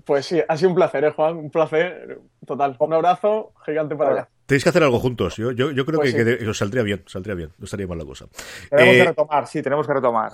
[0.04, 1.36] Pues sí, ha sido un placer, ¿eh, Juan?
[1.36, 2.74] Un placer total.
[2.78, 4.28] Un abrazo gigante para allá.
[4.46, 5.36] Tenéis que hacer algo juntos.
[5.36, 6.38] Yo, yo, yo creo pues que, sí.
[6.38, 7.50] que, os saldría bien, saldría bien.
[7.58, 8.26] No estaría mal la cosa.
[8.70, 10.32] Tenemos eh, que retomar, sí, tenemos que retomar.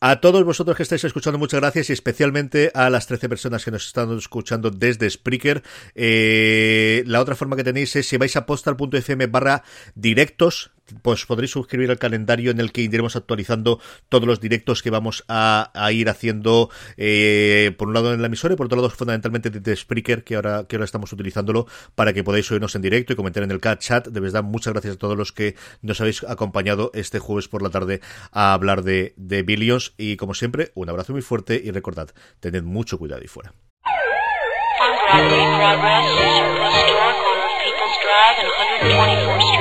[0.00, 3.72] A todos vosotros que estáis escuchando, muchas gracias y especialmente a las 13 personas que
[3.72, 5.64] nos están escuchando desde Spreaker.
[5.96, 9.64] Eh, la otra forma que tenéis es si vais a postal.fm barra
[9.96, 10.70] directos,
[11.02, 15.24] pues podréis suscribir al calendario en el que iremos actualizando todos los directos que vamos
[15.28, 18.90] a, a ir haciendo eh, por un lado en la emisora y por otro lado
[18.90, 23.12] fundamentalmente desde Spreaker que ahora, que ahora estamos utilizándolo para que podáis oírnos en directo
[23.12, 24.08] y comentar en el chat.
[24.08, 27.70] De verdad, muchas gracias a todos los que nos habéis acompañado este jueves por la
[27.70, 28.00] tarde
[28.32, 32.10] a hablar de, de Billions y como siempre, un abrazo muy fuerte y recordad,
[32.40, 33.52] tened mucho cuidado y fuera.
[38.78, 39.57] Drive and 124th Street.